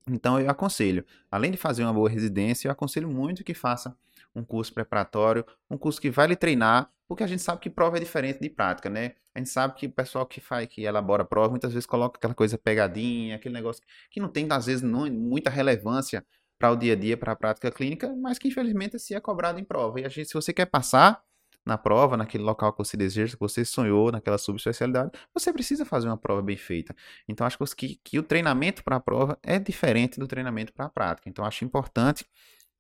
[0.09, 3.97] Então eu aconselho, além de fazer uma boa residência, eu aconselho muito que faça
[4.35, 7.99] um curso preparatório, um curso que vai lhe treinar, porque a gente sabe que prova
[7.99, 9.13] é diferente de prática, né?
[9.35, 12.35] A gente sabe que o pessoal que faz, que elabora prova, muitas vezes coloca aquela
[12.35, 16.25] coisa pegadinha, aquele negócio que não tem, às vezes, não, muita relevância
[16.59, 19.59] para o dia a dia, para a prática clínica, mas que infelizmente se é cobrado
[19.59, 20.01] em prova.
[20.01, 21.23] E a gente, se você quer passar
[21.65, 26.09] na prova, naquele local que você deseja, que você sonhou, naquela subespecialidade, você precisa fazer
[26.09, 26.95] uma prova bem feita.
[27.29, 30.89] Então, acho que, que o treinamento para a prova é diferente do treinamento para a
[30.89, 31.29] prática.
[31.29, 32.25] Então, acho importante,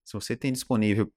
[0.05, 1.13] se você tem disponível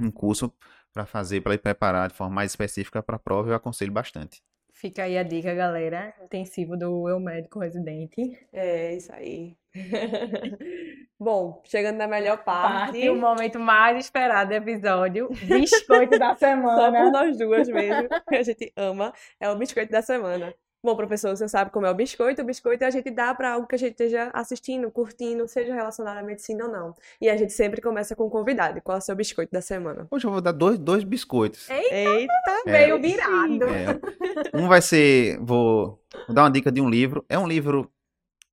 [0.00, 0.52] um curso
[0.92, 4.42] para fazer, para ir preparar de forma mais específica para a prova, eu aconselho bastante.
[4.72, 6.14] Fica aí a dica, galera.
[6.22, 8.38] Intensivo do Eu Médico Residente.
[8.52, 9.56] É, isso aí.
[11.18, 12.92] Bom, chegando na melhor parte.
[12.92, 15.28] Parte o momento mais esperado do episódio.
[15.30, 17.10] Biscoito da Só por semana.
[17.10, 20.54] nós duas mesmo, que a gente ama, é o biscoito da semana.
[20.84, 22.40] Bom, professor, você sabe como é o biscoito.
[22.40, 26.18] O biscoito a gente dá para algo que a gente esteja assistindo, curtindo, seja relacionado
[26.18, 26.94] à medicina ou não.
[27.20, 28.80] E a gente sempre começa com um convidado.
[28.82, 30.06] Qual é o seu biscoito da semana?
[30.10, 31.68] Hoje eu vou dar dois, dois biscoitos.
[31.68, 32.32] Eita,
[32.64, 32.98] Veio É.
[32.98, 33.64] virado.
[33.64, 37.24] É, um vai ser, vou, vou dar uma dica de um livro.
[37.28, 37.90] É um livro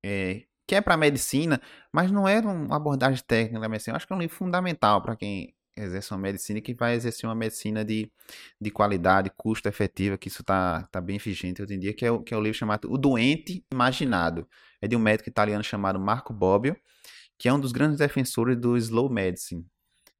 [0.03, 1.61] é, que é para medicina,
[1.93, 3.93] mas não é uma abordagem técnica da medicina.
[3.93, 6.95] Eu acho que é um livro fundamental para quem exerce uma medicina e que vai
[6.95, 8.09] exercer uma medicina de,
[8.59, 12.11] de qualidade, custo efetiva, que isso está tá bem vigente hoje em dia, que é,
[12.11, 14.47] o, que é o livro chamado O Doente Imaginado.
[14.81, 16.75] É de um médico italiano chamado Marco Bobbio,
[17.37, 19.65] que é um dos grandes defensores do slow medicine.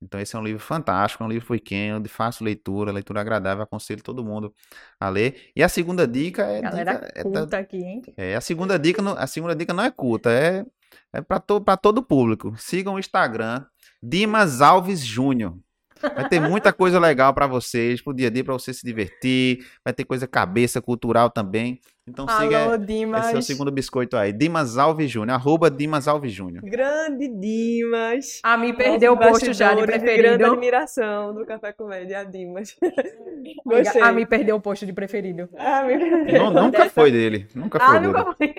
[0.02, 3.64] Então esse é um livro fantástico, é um livro pequeno, de fácil leitura, leitura agradável,
[3.64, 4.54] aconselho todo mundo
[5.00, 5.50] a ler.
[5.56, 8.02] E a segunda dica é, Galera dica- é culta aqui, hein?
[8.18, 10.66] é, a segunda dica, não- a segunda dica não é culta, é,
[11.14, 12.54] é para to, pra todo público.
[12.58, 13.66] Sigam o Instagram
[14.08, 15.58] Dimas Alves Júnior.
[16.02, 19.66] Vai ter muita coisa legal para vocês, pro dia a dia, para você se divertir.
[19.84, 21.80] Vai ter coisa cabeça, cultural também.
[22.08, 23.34] Então siga Alô, esse Dimas.
[23.34, 24.32] é o segundo biscoito aí.
[24.32, 26.64] Dimas Alves Júnior, arroba Dimas Alves Júnior.
[26.64, 28.40] grande Dimas.
[28.44, 30.46] A mim perdeu o posto já de bastidores Grande preferido.
[30.52, 32.76] admiração do Café Comédia, a Dimas.
[33.66, 34.02] Gostei.
[34.04, 35.50] A mim perdeu o posto de preferido.
[35.58, 37.48] Ah, me- Não, nunca foi dele.
[37.56, 38.14] Nunca foi Ah, dele.
[38.14, 38.54] nunca foi.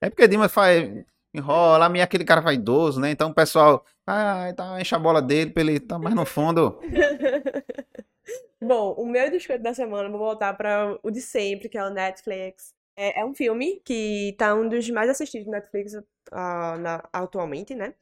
[0.00, 0.90] É porque Dimas faz.
[1.34, 3.10] Enrola, a mim é aquele cara vaidoso, né?
[3.10, 3.84] Então o pessoal.
[4.06, 6.78] Ah, tá, enche a bola dele pra ele estar mais no fundo.
[8.60, 11.90] Bom, o meu biscoito da semana, vou voltar para o de sempre, que é o
[11.90, 12.74] Netflix.
[12.96, 15.94] É, é um filme que tá um dos mais assistidos no Netflix
[16.30, 17.94] ah, na- atualmente, né?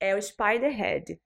[0.00, 1.20] É o Spiderhead.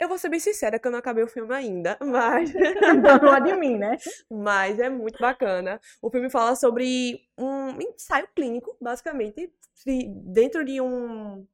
[0.00, 3.52] Eu vou ser bem sincera que eu não acabei o filme ainda, mas, Dono de
[3.54, 3.98] mim, né?
[4.30, 5.78] mas é muito bacana.
[6.00, 9.52] O filme fala sobre um ensaio clínico, basicamente,
[9.84, 11.46] de- dentro de um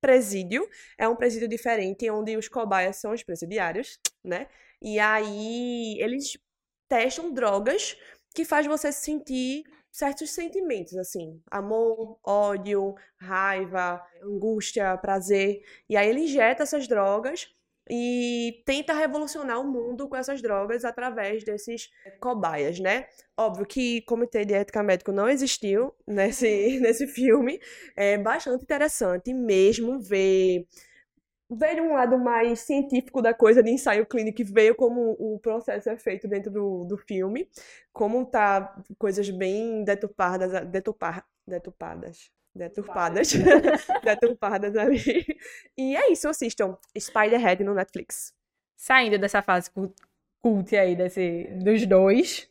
[0.00, 0.68] presídio.
[0.98, 4.48] É um presídio diferente, onde os cobaias são os presidiários, né?
[4.80, 6.38] E aí eles
[6.88, 7.96] testam drogas
[8.34, 15.62] que faz você sentir certos sentimentos, assim, amor, ódio, raiva, angústia, prazer.
[15.88, 17.48] E aí ele injeta essas drogas
[17.90, 23.06] e tenta revolucionar o mundo com essas drogas através desses cobaias, né?
[23.36, 26.46] Óbvio que comitê de ética médico não existiu nesse,
[26.80, 27.60] nesse filme.
[27.96, 30.66] É bastante interessante mesmo ver
[31.54, 35.90] ver um lado mais científico da coisa de ensaio clínico e ver como o processo
[35.90, 37.46] é feito dentro do, do filme,
[37.92, 43.32] como tá coisas bem deturpadas, deturpar, deturpadas, deturpadas,
[44.04, 45.24] deturpadas ali.
[45.76, 48.32] E é isso, assistam Spiderhead no Netflix.
[48.76, 49.94] Saindo dessa fase cu-
[50.42, 52.48] cult aí desse, dos dois,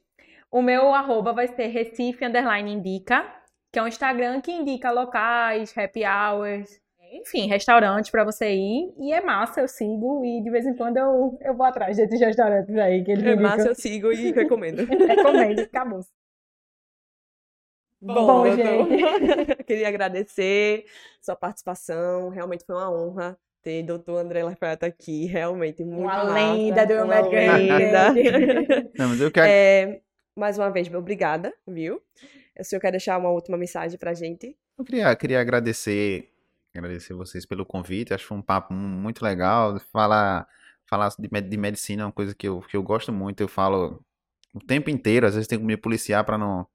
[0.51, 3.25] o meu arroba vai ser Recife Underline Indica,
[3.71, 6.79] que é um Instagram que indica locais, happy hours,
[7.13, 8.93] enfim, restaurantes pra você ir.
[8.97, 12.19] E é massa, eu sigo e de vez em quando eu, eu vou atrás desses
[12.19, 13.49] restaurantes aí que eles É indicam.
[13.49, 14.85] massa, eu sigo e recomendo.
[14.87, 15.99] Recomendo, acabou.
[18.01, 18.87] Bom, Bom, doutor,
[19.67, 20.85] queria agradecer
[21.21, 26.33] sua participação, realmente foi uma honra ter doutor André Lafayette aqui, realmente muito Uma massa,
[26.33, 28.13] lenda do uma América lenda.
[28.97, 29.47] Não, mas eu quero.
[29.47, 30.01] É,
[30.35, 32.01] mais uma vez, obrigada, viu?
[32.59, 34.57] O senhor quer deixar uma última mensagem pra gente?
[34.77, 36.27] Eu queria, queria agradecer
[36.73, 38.13] Agradecer vocês pelo convite.
[38.13, 39.77] Acho que foi um papo muito legal.
[39.91, 40.47] Falar,
[40.85, 43.41] falar de, med- de medicina é uma coisa que eu, que eu gosto muito.
[43.41, 44.01] Eu falo
[44.53, 45.27] o tempo inteiro.
[45.27, 46.65] Às vezes tenho que me policiar para não,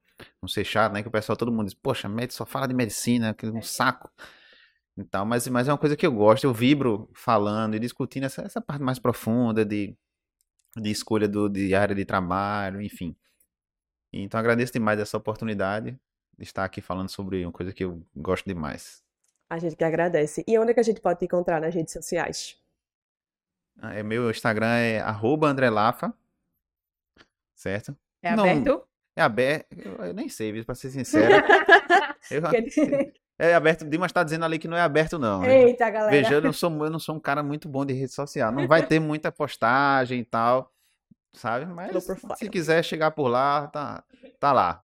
[0.41, 1.01] não ser chato, né?
[1.01, 3.61] Que o pessoal, todo mundo diz, poxa, médico só fala de medicina, que é um
[3.61, 4.09] saco.
[4.97, 6.43] Então, mas, mas é uma coisa que eu gosto.
[6.43, 9.95] Eu vibro falando e discutindo essa, essa parte mais profunda de,
[10.75, 13.15] de escolha do, de área de trabalho, enfim.
[14.11, 15.99] Então, agradeço demais essa oportunidade
[16.37, 19.03] de estar aqui falando sobre uma coisa que eu gosto demais.
[19.49, 20.43] A gente que agradece.
[20.47, 22.57] E onde é que a gente pode te encontrar nas redes sociais?
[23.79, 25.53] Ah, É, meu Instagram é arroba
[27.55, 27.95] certo?
[28.21, 28.86] É Não.
[29.17, 31.33] É aberto, eu, eu nem sei, pra ser sincero.
[32.29, 32.43] Eu-
[33.39, 35.41] é aberto, Dimas tá dizendo ali que não é aberto não.
[35.41, 35.63] né?
[35.63, 36.11] Eita, galera.
[36.11, 38.51] Veja, eu não sou, eu não sou um cara muito bom de rede social.
[38.51, 40.71] Não vai ter muita postagem e tal,
[41.33, 41.65] sabe?
[41.65, 41.91] Mas
[42.37, 44.03] se quiser chegar por lá, tá,
[44.39, 44.83] tá lá.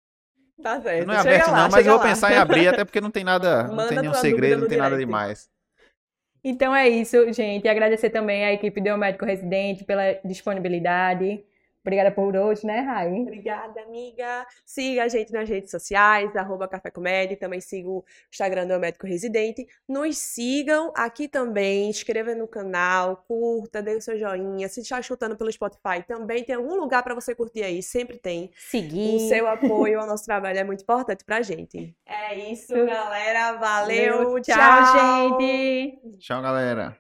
[0.63, 1.07] Tá certo.
[1.07, 2.09] Não é chega aberto lá, não, mas eu vou lá.
[2.09, 4.79] pensar em abrir, até porque não tem nada, não Manda tem nenhum segredo, não tem
[4.79, 5.49] nada demais.
[6.45, 7.67] Então é isso, gente.
[7.67, 11.45] Agradecer também à equipe do Médico Residente pela disponibilidade.
[11.89, 13.23] Obrigada por hoje, né, Rai?
[13.23, 14.47] Obrigada, amiga.
[14.63, 17.35] Siga a gente nas redes sociais, arroba Café Comédia.
[17.35, 19.67] Também siga o Instagram do Médico Residente.
[19.89, 21.89] Nos sigam aqui também.
[21.89, 24.69] Inscreva no canal, curta, dê o seu joinha.
[24.69, 27.83] Se está escutando pelo Spotify, também tem algum lugar para você curtir aí.
[27.83, 28.51] Sempre tem.
[28.55, 29.17] Seguir.
[29.17, 31.97] O seu apoio ao nosso trabalho é muito importante pra gente.
[32.05, 33.53] É isso, galera.
[33.55, 34.39] Valeu.
[34.43, 36.19] Tchau, gente.
[36.19, 36.99] Tchau, galera.